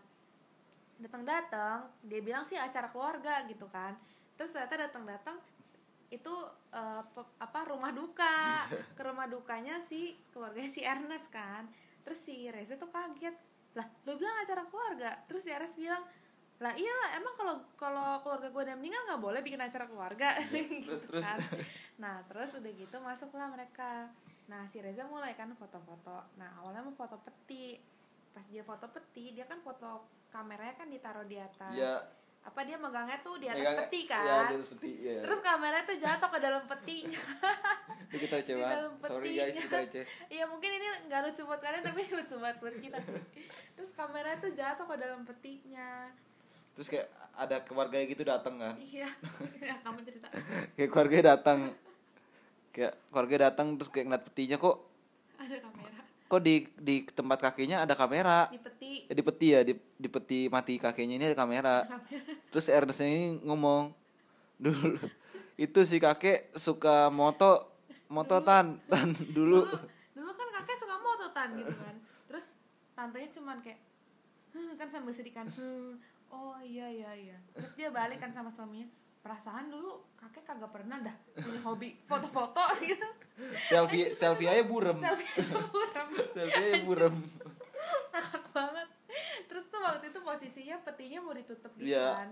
[1.01, 3.97] Datang-datang, dia bilang sih acara keluarga gitu kan.
[4.37, 5.37] Terus ternyata datang-datang
[6.13, 6.35] itu
[6.71, 8.69] eh, pe- apa rumah duka.
[8.93, 11.65] Ke rumah dukanya si keluarga si Ernest kan.
[12.05, 13.33] Terus si Reza tuh kaget.
[13.73, 15.17] Lah, lu bilang acara keluarga.
[15.25, 16.05] Terus si Ernest bilang,
[16.61, 21.01] "Lah iyalah, emang kalau kalau keluarga gue udah meninggal nggak boleh bikin acara keluarga." gitu
[21.01, 21.41] terus- kan.
[21.97, 24.13] Nah, terus udah gitu masuklah mereka.
[24.47, 26.29] Nah, si Reza mulai kan foto-foto.
[26.37, 27.81] Nah, awalnya mau foto peti.
[28.33, 31.73] Pas dia foto peti, dia kan foto kameranya kan ditaruh di atas.
[31.73, 31.97] ya
[32.43, 34.45] Apa dia megangnya tuh di atas peti ya kan?
[34.45, 37.23] di atas peti ya Terus kameranya tuh jatuh ke dalam petinya.
[38.13, 39.41] itu kita di dalam sorry petinya.
[39.41, 42.99] guys kita receh Iya mungkin ini nggak lucu buat kalian tapi lucu buat buat kita
[43.01, 43.23] sih.
[43.73, 46.11] Terus kameranya tuh jatuh ke dalam petinya.
[46.73, 49.05] terus kayak ada keluarga gitu datang kan Iya.
[49.63, 50.29] Ya, kamu cerita.
[50.73, 51.59] kayak keluarga datang
[52.71, 54.77] kayak keluarga datang terus kayak ngeliat petinya kok
[55.37, 56.02] Ada kamera
[56.33, 58.49] kok di di tempat kakinya ada kamera?
[58.49, 59.05] Di peti.
[59.05, 61.85] Ya, di peti ya di, di peti mati kakeknya ini ada kamera.
[62.49, 63.93] Terus Ernest ini ngomong
[64.57, 64.97] dulu
[65.69, 67.61] itu si kakek suka moto
[68.09, 69.69] moto tan tan dulu.
[69.69, 69.77] Dulu
[70.17, 71.97] dulu kan kakek suka moto tan gitu kan.
[72.25, 72.57] Terus
[72.97, 73.81] tantenya cuman kayak
[74.57, 76.01] "Huh," kan sambil sedih kan "Hmm,
[76.33, 77.37] oh iya iya iya.
[77.53, 78.89] Terus dia balik kan sama suaminya
[79.21, 83.07] perasaan dulu kakek kagak pernah dah punya hobi foto-foto gitu
[83.65, 84.99] selfie selfie aja burem.
[84.99, 85.29] Selfie
[85.75, 87.15] buram selfie aja burem.
[88.13, 88.89] Ngakak banget.
[89.49, 92.09] Terus tuh waktu itu posisinya petinya mau ditutup gitu Iya.
[92.17, 92.31] kan.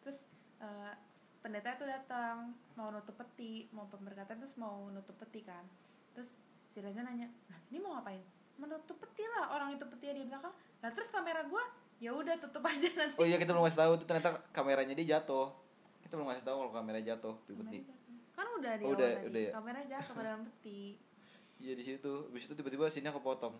[0.00, 0.18] Terus
[0.58, 0.92] eh,
[1.38, 5.64] pendeta itu datang mau nutup peti mau pemberkatan terus mau nutup peti kan.
[6.12, 6.30] Terus
[6.68, 8.22] si Reza nanya lah ini mau ngapain?
[8.56, 10.52] Menutup peti lah orang itu petinya di belakang.
[10.80, 11.64] Lah terus kamera gua?
[11.98, 13.14] Ya udah tutup aja nanti.
[13.14, 13.92] Oh iya kita belum kasih tahu.
[13.98, 15.54] Tuh ternyata kameranya dia jatuh.
[16.02, 17.96] Kita belum kasih tahu kalau kamera jatuh di peti jatuh.
[18.32, 19.50] Kan udah di Oh, udah, tadi udah ya?
[19.52, 20.82] kamera jatuh ke dalam peti.
[21.62, 22.12] Iya di situ.
[22.26, 23.54] Habis itu tiba-tiba sini kepotong.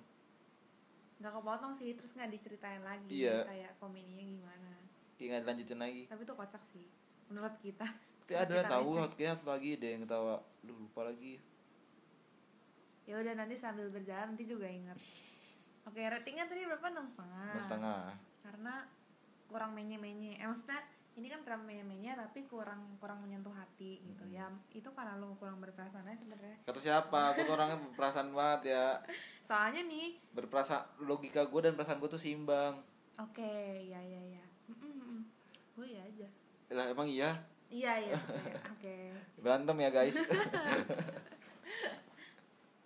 [1.23, 3.47] Nggak kepotong sih terus nggak diceritain lagi Iya.
[3.47, 4.71] kayak komedinya gimana.
[5.15, 6.03] Kayak nggak dilanjutin lagi.
[6.11, 6.87] Tapi itu kocak sih
[7.31, 7.87] menurut kita.
[8.23, 10.43] Tapi ada Kita tahu hot chaos lagi deh yang ketawa.
[10.63, 11.39] Duh, lupa lagi.
[13.03, 14.99] Ya udah nanti sambil berjalan nanti juga ingat.
[15.87, 16.87] Oke ratingnya tadi berapa?
[16.89, 17.51] Enam setengah.
[17.55, 18.03] Enam setengah.
[18.43, 18.75] Karena
[19.47, 20.83] kurang menye menye eh maksudnya
[21.13, 24.33] ini kan menye tapi kurang kurang menyentuh hati gitu Hmm.
[24.33, 24.47] ya.
[24.73, 26.57] Itu karena lo kurang berperasaan aja sebenarnya.
[26.65, 27.33] Kata siapa?
[27.33, 28.87] Aku tuh orangnya berperasaan banget ya.
[29.49, 32.81] Soalnya nih berperasaan logika gue dan perasaan gue tuh seimbang.
[33.21, 33.53] Oke
[33.85, 34.45] ya ya ya
[35.73, 36.29] gue ya aja.
[36.73, 37.33] Lah emang iya?
[37.69, 38.17] Iya iya
[38.73, 38.97] oke.
[39.41, 40.17] Berantem ya guys.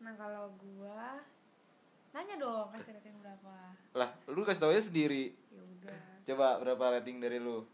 [0.03, 1.18] Nah kalau gua
[2.14, 3.74] nanya dong kasih rating berapa?
[3.93, 5.35] Lah lu kasih tau aja sendiri.
[5.51, 5.99] Ya udah.
[6.22, 7.66] Coba berapa rating dari lu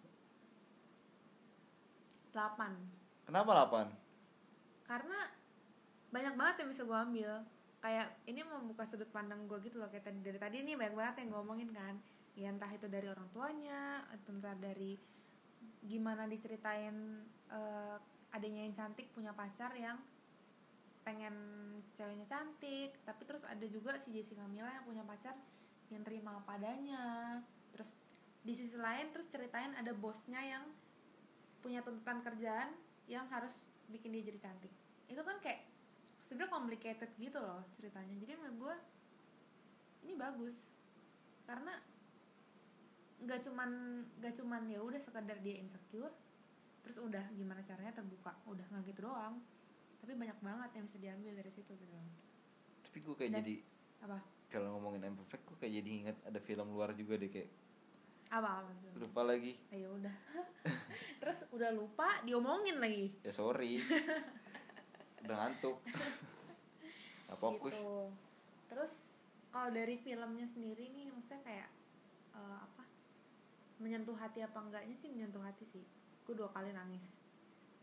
[2.34, 4.02] 8 kenapa 8
[4.92, 5.18] karena
[6.12, 7.32] banyak banget yang bisa gua ambil.
[7.82, 11.14] Kayak ini membuka sudut pandang gua gitu loh kayak tadi dari tadi ini banyak banget
[11.24, 11.96] yang gua omongin kan.
[12.36, 15.00] Ya entah itu dari orang tuanya atau entah dari
[15.82, 17.96] gimana diceritain eh,
[18.30, 19.98] adanya yang cantik punya pacar yang
[21.02, 21.34] pengen
[21.98, 25.34] ceweknya cantik tapi terus ada juga si Jessica Mila yang punya pacar
[25.88, 27.40] yang terima apa adanya.
[27.72, 27.96] Terus
[28.44, 30.64] di sisi lain terus ceritain ada bosnya yang
[31.62, 32.74] punya tuntutan kerjaan
[33.06, 34.72] yang harus bikin dia jadi cantik.
[35.06, 35.62] Itu kan kayak
[36.26, 38.14] sebenarnya complicated gitu loh ceritanya.
[38.18, 38.74] Jadi menurut gue
[40.04, 40.68] ini bagus.
[41.46, 41.78] Karena
[43.22, 43.70] nggak cuman
[44.18, 46.10] nggak cuman ya udah sekedar dia insecure
[46.82, 49.38] terus udah gimana caranya terbuka udah nggak gitu doang.
[50.02, 51.94] Tapi banyak banget yang bisa diambil dari situ gitu
[52.82, 53.54] tapi gue kayak Dan- jadi
[54.04, 54.18] apa?
[54.52, 57.48] kalau ngomongin imperfect gue kayak jadi inget ada film luar juga deh kayak
[58.32, 59.52] apa apa lupa lagi.
[59.68, 60.16] Ayo udah.
[61.20, 63.12] Terus udah lupa diomongin lagi.
[63.20, 63.82] Ya sorry.
[65.22, 65.78] Udah ngantuk.
[67.30, 67.70] Gak fokus.
[67.70, 68.10] Gitu.
[68.66, 68.92] Terus
[69.54, 71.70] kalau dari filmnya sendiri nih maksudnya kayak
[72.34, 72.84] eh, apa?
[73.78, 75.84] Menyentuh hati apa enggaknya sih menyentuh hati sih.
[76.26, 77.22] Gue dua kali nangis.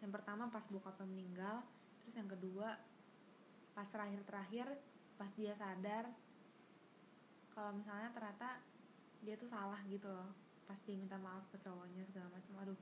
[0.03, 1.63] Yang pertama pas bokapnya meninggal
[2.03, 2.73] terus yang kedua
[3.77, 4.67] pas terakhir terakhir
[5.15, 6.11] pas dia sadar.
[7.55, 8.59] Kalau misalnya ternyata
[9.23, 10.31] dia tuh salah gitu loh.
[10.65, 12.53] Pas dia minta maaf ke cowoknya segala macam.
[12.63, 12.79] Aduh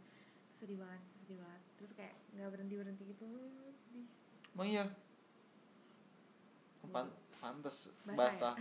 [0.58, 1.62] sedih banget sedih banget.
[1.78, 3.28] Terus kayak nggak berhenti berhenti gitu
[3.74, 4.08] sedih.
[4.58, 4.86] Emang iya?
[6.88, 7.08] Pan
[7.38, 8.56] pantes Basah basah.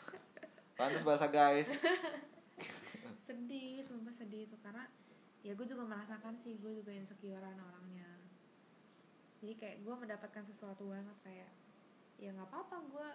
[0.78, 1.72] Pantes basah guys.
[3.26, 4.56] Sedih sumpah sedih itu.
[4.60, 4.84] Karena
[5.40, 8.06] ya gue juga merasakan sih gue juga insecurean orangnya.
[9.40, 11.50] Jadi kayak gue mendapatkan sesuatu banget kayak
[12.20, 13.08] ya nggak apa-apa gue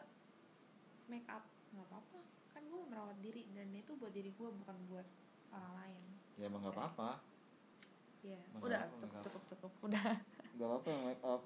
[1.08, 1.46] make up.
[1.72, 5.08] Nggak apa-apa kan gue merawat diri dan itu buat diri gue bukan buat
[5.52, 6.02] orang lain.
[6.40, 7.10] Ya emang gak apa-apa.
[8.22, 10.10] Ya Nggak udah cukup nggak cukup cukup udah.
[10.60, 11.42] Gak apa-apa make up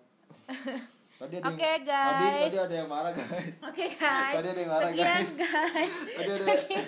[1.15, 4.59] tadi ada oke yang, tadi, guys tadi ada yang marah guys oke guys Tadi ada
[4.59, 5.31] yang marah, sekian guys.
[5.33, 6.85] guys tadi ada Sekian.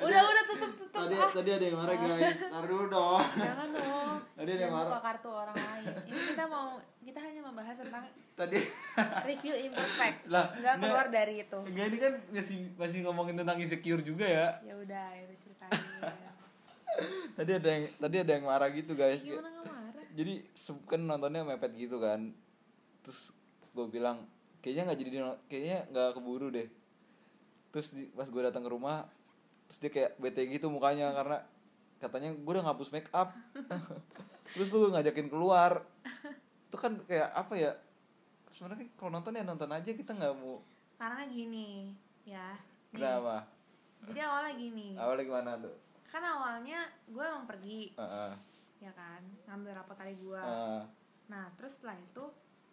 [0.00, 3.68] udah udah tutup tutup tadi ah tadi ada yang marah guys tar dulu dong jangan
[3.70, 5.00] dong Tadi ada yang marah.
[5.00, 6.66] kartu orang lain ini kita mau
[6.98, 8.58] kita hanya membahas tentang tadi
[9.24, 10.74] review imperfect Lah, nggak nggak.
[10.80, 14.48] keluar dari itu Enggak ini kan masih masih ngomongin tentang insecure juga ya.
[14.62, 15.72] ya udah ya udah ceritain
[17.34, 19.20] Tadi ada yang tadi ada yang marah gitu guys.
[19.20, 20.32] gimana nggak marah Jadi
[20.86, 22.30] kan nontonnya mepet gitu kan.
[23.04, 23.30] Terus
[23.70, 24.24] gue bilang
[24.58, 26.68] kayaknya nggak jadi di- kayaknya nggak keburu deh.
[27.70, 29.04] Terus di, pas gue datang ke rumah
[29.64, 31.38] terus dia kayak bete gitu mukanya karena
[31.96, 33.32] katanya gue udah ngapus make up.
[34.56, 35.84] terus lu ngajakin keluar.
[36.66, 37.72] Itu kan kayak apa ya?
[38.50, 40.64] Sebenarnya kalau nonton ya nonton aja kita nggak mau.
[40.94, 41.90] karena gini
[42.24, 42.54] ya
[42.90, 42.96] nih.
[42.96, 43.44] Kenapa?
[44.04, 45.74] jadi awalnya gini Awalnya gimana tuh?
[46.04, 46.78] kan awalnya
[47.10, 48.32] gue emang pergi Heeh.
[48.78, 50.82] ya kan ngambil rapot hari gue Heeh.
[51.26, 52.24] nah terus setelah itu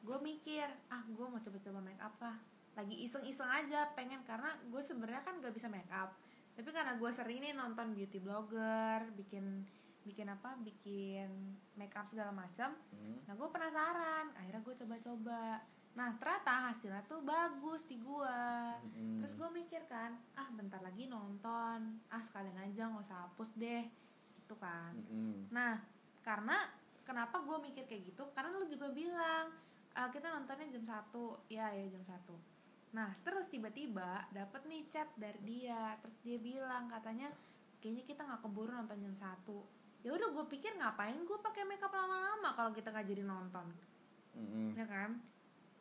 [0.02, 2.38] gue mikir ah gue mau coba-coba make up lah
[2.72, 6.16] lagi iseng-iseng aja pengen karena gue sebenarnya kan gak bisa make up
[6.52, 9.64] tapi karena gue sering nih nonton beauty blogger bikin
[10.02, 11.30] bikin apa bikin
[11.76, 13.18] make up segala macam Hmm.
[13.24, 18.38] nah gue penasaran akhirnya gue coba-coba nah ternyata hasilnya tuh bagus di gue
[18.88, 19.20] Mm-mm.
[19.20, 23.84] terus gue mikir kan ah bentar lagi nonton ah sekalian aja nggak usah hapus deh
[24.39, 25.52] gitu kan Mm-mm.
[25.52, 25.84] Nah,
[26.22, 26.56] karena
[27.02, 28.24] kenapa gue mikir kayak gitu?
[28.32, 29.52] Karena lu juga bilang
[29.96, 32.38] "Ah, kita nontonnya jam 1 Ya, ya jam 1
[32.92, 35.96] Nah, terus tiba-tiba dapet nih chat dari dia.
[36.04, 37.32] Terus dia bilang katanya
[37.80, 41.94] kayaknya kita nggak keburu nonton jam 1 Ya udah gue pikir ngapain gue pakai makeup
[41.94, 43.70] lama-lama kalau kita nggak jadi nonton,
[44.34, 44.74] Mm-mm.
[44.74, 45.22] ya kan?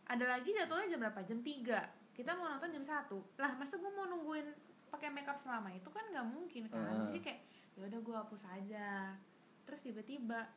[0.05, 1.21] Ada lagi jadwalnya jam berapa?
[1.25, 4.45] Jam 3 Kita mau nonton jam 1 Lah, masa gue mau nungguin
[4.93, 6.85] pakai makeup selama itu kan nggak mungkin kan?
[6.85, 7.01] Heeh.
[7.09, 7.41] Jadi kayak
[7.81, 9.17] ya udah gue hapus aja
[9.65, 10.51] terus tiba-tiba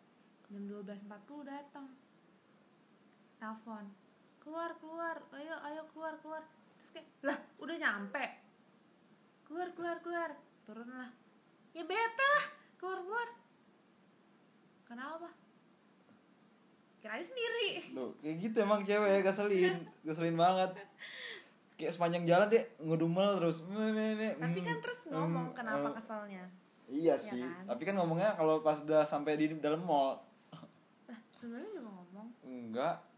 [0.49, 1.07] jam 12.40
[1.47, 1.85] datang
[3.43, 3.85] telepon
[4.39, 5.17] keluar keluar.
[5.35, 6.43] Ayo ayo keluar keluar.
[6.79, 8.25] Terus kayak lah udah nyampe.
[9.43, 10.31] Keluar keluar keluar.
[10.63, 11.11] Turun lah
[11.75, 12.45] ya bete lah.
[12.79, 13.27] Keluar keluar.
[14.87, 15.27] Kenapa?
[17.03, 17.91] Kira aja sendiri.
[17.91, 19.75] Loh, kayak gitu emang cewek ya gaselin.
[20.07, 20.71] Gaselin banget.
[21.75, 23.59] Kayak sepanjang jalan dia ngedumel terus.
[23.67, 25.95] Me, me, me, tapi mm, kan terus ngomong mm, kenapa mm.
[25.99, 26.43] keselnya.
[26.87, 27.41] Iya Ya sih.
[27.43, 27.63] kan?
[27.73, 30.19] tapi kan ngomongnya kalau pas udah sampai di dalam mall.
[31.09, 32.27] Lah sebenarnya juga ngomong.
[32.43, 33.12] Enggak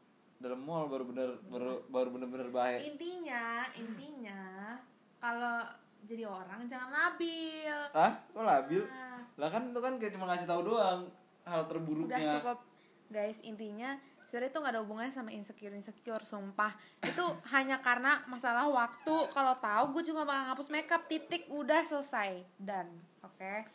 [0.45, 4.77] dalam mall baru bener baru baru bener-bener bahaya intinya intinya
[5.17, 5.65] kalau
[6.05, 7.79] jadi orang jangan labil.
[7.97, 8.85] Ah kok labil?
[8.85, 11.09] Ah, lah kan itu kan kayak cuma ngasih tahu doang
[11.49, 12.61] hal udah terburuknya cukup
[13.09, 16.73] guys intinya sebenarnya itu nggak ada hubungannya sama insecure insecure sumpah.
[17.01, 17.25] Itu
[17.57, 19.15] hanya karena masalah waktu.
[19.33, 22.89] Kalau tahu gue cuma bakal ngapus makeup titik udah selesai dan
[23.25, 23.65] oke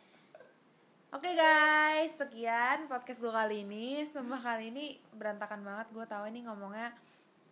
[1.11, 4.07] oke guys sekian podcast gue kali ini.
[4.07, 4.85] Sumpah kali ini
[5.15, 5.87] berantakan banget.
[5.91, 6.95] Gue tahu ini ngomongnya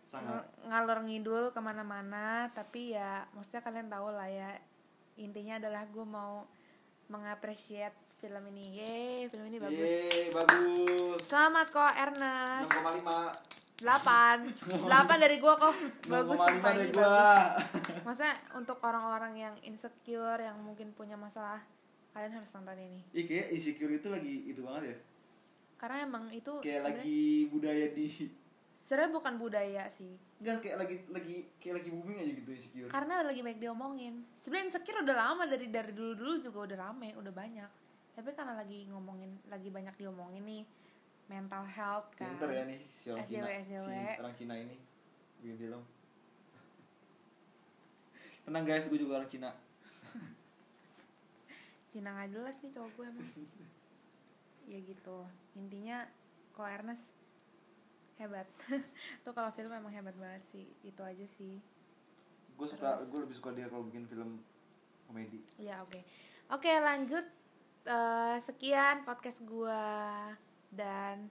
[0.08, 0.42] sangat.
[0.42, 4.56] ng- ngalor ngidul ke mana-mana tapi ya maksudnya kalian tahu lah ya.
[5.20, 6.48] Intinya adalah gue mau
[7.12, 8.64] mengapresiat film ini.
[8.80, 9.80] Yeay film ini bagus.
[9.80, 11.20] Yeay, bagus.
[11.24, 12.70] Selamat kok Ernest.
[12.72, 13.50] 6,5
[13.80, 15.72] 8 8 dari gua kok.
[16.04, 17.48] Bagus 6,5 sumpah dari bagus.
[18.04, 21.60] Maksudnya untuk orang-orang yang insecure Yang mungkin punya masalah
[22.10, 23.00] Kalian harus nonton ini.
[23.14, 24.96] Ih kayak insecure itu lagi itu banget ya.
[25.80, 28.06] Karena emang itu Kayak lagi budaya di
[28.80, 30.12] sebenarnya bukan budaya sih.
[30.42, 32.90] Enggak kayak lagi lagi kayak lagi booming aja gitu insecure.
[32.90, 34.14] Karena lagi banyak diomongin.
[34.34, 37.70] Sebenarnya insecure udah lama Dari dari dulu-dulu juga udah rame Udah banyak.
[38.18, 40.64] Tapi karena lagi ngomongin Lagi banyak diomongin nih
[41.30, 42.34] Mental health kan.
[42.34, 43.86] Pinter ya nih si orang SJW, Cina SJW.
[43.86, 44.76] Si orang Cina ini.
[45.38, 45.82] Bikin film.
[48.42, 49.54] Tenang guys gue juga orang Cina
[51.90, 53.28] Cina nggak jelas nih cowok gue emang.
[54.70, 55.26] Ya gitu.
[55.58, 56.06] Intinya
[56.54, 57.10] kok Ernest
[58.22, 58.46] hebat.
[59.26, 60.70] Lo kalau film emang hebat banget sih.
[60.86, 61.58] Itu aja sih.
[62.54, 64.38] Gue suka gue lebih suka dia kalau bikin film
[65.10, 65.42] komedi.
[65.58, 65.98] Ya oke.
[66.54, 67.26] Oke lanjut.
[67.80, 69.82] Eh, sekian podcast gue
[70.70, 71.26] dan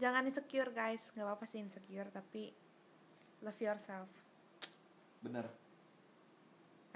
[0.00, 1.12] jangan insecure guys.
[1.12, 2.54] Nggak apa-apa sih insecure tapi
[3.44, 4.08] love yourself.
[5.20, 5.44] Bener.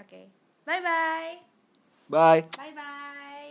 [0.00, 0.32] Oke.
[0.64, 1.53] Bye
[2.08, 2.44] Bye.
[2.56, 3.43] Bye bye.